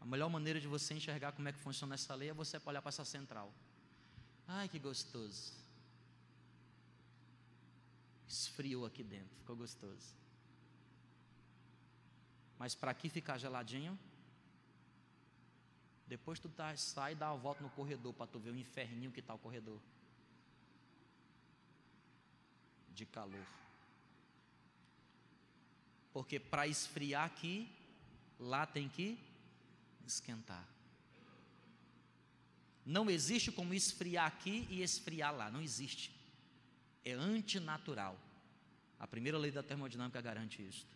A 0.01 0.05
melhor 0.05 0.29
maneira 0.29 0.61
de 0.61 0.67
você 0.67 0.95
enxergar 0.95 1.33
como 1.33 1.49
é 1.49 1.53
que 1.53 1.59
funciona 1.59 1.95
essa 1.95 2.15
lei 2.15 2.31
é 2.31 2.35
você 2.35 2.61
olhar 2.65 2.81
para 2.81 2.89
essa 2.91 3.05
central. 3.05 3.53
Ai, 4.47 4.69
que 4.69 4.79
gostoso. 4.79 5.53
Esfriou 8.27 8.87
aqui 8.87 9.03
dentro, 9.03 9.37
ficou 9.37 9.57
gostoso. 9.57 10.15
Mas 12.59 12.75
para 12.75 12.91
aqui 12.91 13.09
ficar 13.09 13.39
geladinho, 13.39 13.99
depois 16.07 16.39
tu 16.39 16.49
tá, 16.49 16.75
sai 16.77 17.13
e 17.13 17.15
dá 17.15 17.33
uma 17.33 17.39
volta 17.39 17.63
no 17.63 17.71
corredor 17.71 18.15
para 18.15 18.27
tu 18.27 18.39
ver 18.39 18.51
o 18.51 18.57
inferninho 18.57 19.13
que 19.13 19.21
está 19.21 19.35
o 19.35 19.39
corredor. 19.39 19.79
De 22.95 23.05
calor. 23.05 23.47
Porque 26.13 26.41
para 26.41 26.67
esfriar 26.67 27.27
aqui, 27.27 27.71
lá 28.41 28.67
tem 28.67 28.89
que 28.89 29.28
esquentar. 30.09 30.67
Não 32.85 33.11
existe 33.11 33.53
como 33.53 33.75
esfriar 33.75 34.27
aqui 34.27 34.67
e 34.71 34.83
esfriar 34.83 35.35
lá, 35.35 35.51
não 35.51 35.61
existe. 35.61 36.11
É 37.05 37.13
antinatural. 37.13 38.19
A 38.99 39.07
primeira 39.07 39.39
lei 39.39 39.51
da 39.51 39.63
termodinâmica 39.63 40.21
garante 40.21 40.67
isso. 40.67 40.87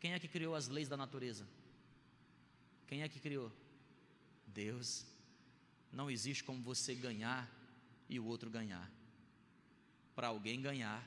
Quem 0.00 0.12
é 0.14 0.18
que 0.18 0.28
criou 0.28 0.54
as 0.54 0.68
leis 0.68 0.88
da 0.88 0.96
natureza? 0.96 1.46
Quem 2.86 3.02
é 3.02 3.08
que 3.08 3.20
criou? 3.20 3.52
Deus. 4.46 5.04
Não 5.90 6.10
existe 6.10 6.42
como 6.42 6.62
você 6.62 6.94
ganhar 6.94 7.50
e 8.08 8.18
o 8.18 8.24
outro 8.24 8.48
ganhar. 8.48 8.90
Para 10.14 10.28
alguém 10.28 10.60
ganhar, 10.60 11.06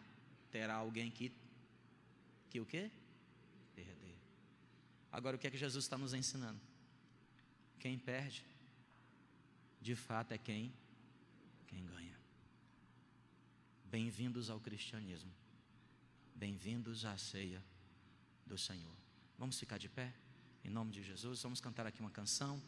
terá 0.51 0.75
alguém 0.75 1.09
que 1.09 1.31
que 2.49 2.59
o 2.61 2.65
quê? 2.65 2.89
Agora 5.15 5.37
o 5.37 5.39
que 5.39 5.47
é 5.47 5.49
que 5.49 5.57
Jesus 5.57 5.85
está 5.85 5.97
nos 5.97 6.13
ensinando? 6.13 6.59
Quem 7.79 7.97
perde, 7.97 8.45
de 9.81 9.95
fato 9.95 10.33
é 10.33 10.37
quem 10.37 10.73
quem 11.67 11.85
ganha. 11.85 12.19
Bem-vindos 13.85 14.49
ao 14.49 14.59
cristianismo. 14.59 15.31
Bem-vindos 16.35 17.05
à 17.05 17.17
ceia 17.17 17.63
do 18.45 18.57
Senhor. 18.57 18.93
Vamos 19.37 19.57
ficar 19.57 19.77
de 19.77 19.87
pé? 19.87 20.13
Em 20.65 20.69
nome 20.69 20.91
de 20.91 21.01
Jesus, 21.01 21.41
vamos 21.41 21.61
cantar 21.61 21.87
aqui 21.87 22.01
uma 22.01 22.11
canção. 22.11 22.61